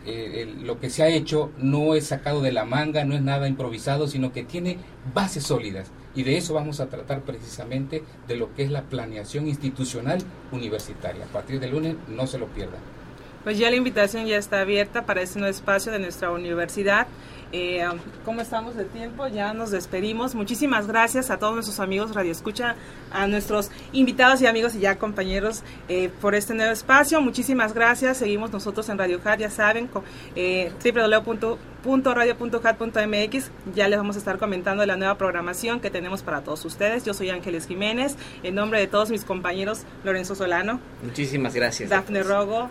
eh, 0.07 0.43
el- 0.43 0.67
lo 0.67 0.81
que 0.81 0.89
se 0.89 1.03
ha 1.03 1.09
hecho 1.09 1.51
no 1.59 1.95
es 1.95 2.07
sacado 2.07 2.41
de 2.41 2.53
la 2.53 2.65
manga, 2.65 3.05
no 3.05 3.15
es 3.15 3.21
nada 3.21 3.47
improvisado, 3.49 4.09
sino 4.09 4.33
que 4.33 4.43
tiene 4.45 4.79
bases 5.15 5.45
sólidas. 5.45 5.91
Y 6.15 6.23
de 6.23 6.39
eso 6.39 6.55
vamos 6.55 6.81
a 6.81 6.89
tratar 6.89 7.21
precisamente 7.21 8.03
de 8.27 8.37
lo 8.37 8.55
que 8.55 8.63
es 8.63 8.71
la 8.71 8.83
planeación 8.85 9.47
institucional 9.47 10.19
universitaria. 10.53 11.25
A 11.27 11.29
partir 11.29 11.61
del 11.61 11.73
lunes 11.73 11.97
no 12.09 12.27
se 12.27 12.39
lo 12.39 12.47
pierdan. 12.47 12.81
Pues 13.45 13.59
ya 13.59 13.71
la 13.71 13.77
invitación 13.77 14.27
ya 14.27 14.37
está 14.39 14.61
abierta 14.63 15.05
para 15.05 15.21
este 15.23 15.39
nuevo 15.39 15.51
espacio 15.51 15.93
de 15.93 15.99
nuestra 15.99 16.31
universidad 16.31 17.07
Eh, 17.53 17.85
¿Cómo 18.25 18.41
estamos 18.41 18.77
de 18.77 18.85
tiempo? 18.85 19.27
Ya 19.27 19.53
nos 19.53 19.73
despedimos. 19.73 20.35
Muchísimas 20.35 20.87
gracias 20.87 21.31
a 21.31 21.39
todos 21.39 21.53
nuestros 21.55 21.81
amigos 21.81 22.15
Radio 22.15 22.31
Escucha, 22.31 22.77
a 23.11 23.27
nuestros 23.27 23.73
invitados 23.93 24.41
y 24.41 24.47
amigos 24.47 24.77
y 24.77 24.81
ya 24.81 24.99
compañeros 24.99 25.65
eh, 25.89 26.11
por 26.21 26.37
este 26.37 26.55
nuevo 26.55 26.73
espacio. 26.73 27.21
Muchísimas 27.21 27.75
gracias. 27.75 28.19
Seguimos 28.19 28.53
nosotros 28.53 28.89
en 28.89 28.99
Radio 28.99 29.21
Hat, 29.25 29.41
ya 29.41 29.51
saben, 29.51 29.91
eh, 30.37 30.71
www.radio.hat.mx. 30.85 33.51
Ya 33.75 33.89
les 33.89 33.99
vamos 33.99 34.15
a 34.17 34.21
estar 34.21 34.39
comentando 34.39 34.87
la 34.87 34.95
nueva 34.97 35.19
programación 35.19 35.81
que 35.81 35.91
tenemos 35.91 36.23
para 36.23 36.43
todos 36.43 36.65
ustedes. 36.65 37.05
Yo 37.05 37.13
soy 37.15 37.31
Ángeles 37.31 37.67
Jiménez, 37.67 38.15
en 38.45 38.55
nombre 38.55 38.79
de 38.79 38.87
todos 38.87 39.11
mis 39.11 39.25
compañeros, 39.25 39.81
Lorenzo 40.05 40.37
Solano. 40.37 40.79
Muchísimas 41.03 41.53
gracias. 41.55 41.91
Dafne 41.91 42.23
Rogo, 42.23 42.71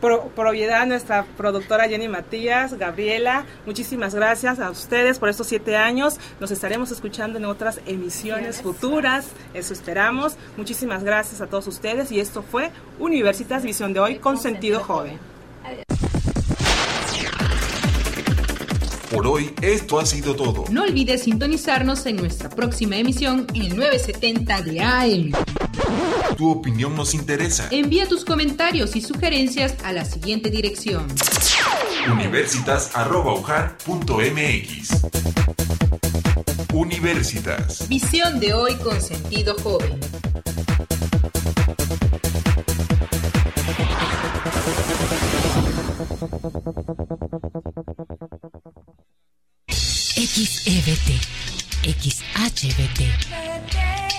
propiedad 0.00 0.86
nuestra 0.86 1.24
productora 1.36 1.88
Jenny 1.88 2.08
Matías, 2.08 2.74
Gabriela, 2.74 3.44
muchísimas 3.66 4.14
gracias 4.14 4.58
a 4.58 4.70
ustedes 4.70 5.18
por 5.18 5.28
estos 5.28 5.46
siete 5.46 5.76
años. 5.76 6.18
Nos 6.40 6.50
estaremos 6.50 6.90
escuchando 6.90 7.38
en 7.38 7.44
otras 7.44 7.80
emisiones 7.86 8.62
futuras, 8.62 9.28
eso 9.54 9.72
esperamos. 9.72 10.36
Muchísimas 10.56 11.04
gracias 11.04 11.40
a 11.40 11.46
todos 11.46 11.66
ustedes 11.66 12.10
y 12.12 12.20
esto 12.20 12.42
fue 12.42 12.70
Universitas 12.98 13.62
Visión 13.62 13.92
de 13.92 14.00
hoy 14.00 14.18
con 14.18 14.38
sentido 14.38 14.80
joven. 14.80 15.18
Por 19.10 19.26
hoy 19.26 19.52
esto 19.60 19.98
ha 19.98 20.06
sido 20.06 20.36
todo. 20.36 20.64
No 20.70 20.84
olvides 20.84 21.24
sintonizarnos 21.24 22.06
en 22.06 22.14
nuestra 22.16 22.48
próxima 22.48 22.96
emisión 22.96 23.44
en 23.54 23.62
el 23.62 23.76
970 23.76 24.62
de 24.62 24.80
AM. 24.80 25.32
Tu 26.36 26.48
opinión 26.48 26.94
nos 26.94 27.12
interesa. 27.12 27.66
Envía 27.72 28.06
tus 28.06 28.24
comentarios 28.24 28.94
y 28.94 29.00
sugerencias 29.00 29.74
a 29.82 29.92
la 29.92 30.04
siguiente 30.04 30.48
dirección. 30.48 31.08
universitas.mx 32.08 34.90
Universitas. 36.72 37.88
Visión 37.88 38.38
de 38.38 38.54
hoy 38.54 38.76
con 38.76 39.02
sentido 39.02 39.56
joven. 39.60 39.98
XEBT, 50.20 51.16
XHBT. 51.82 54.10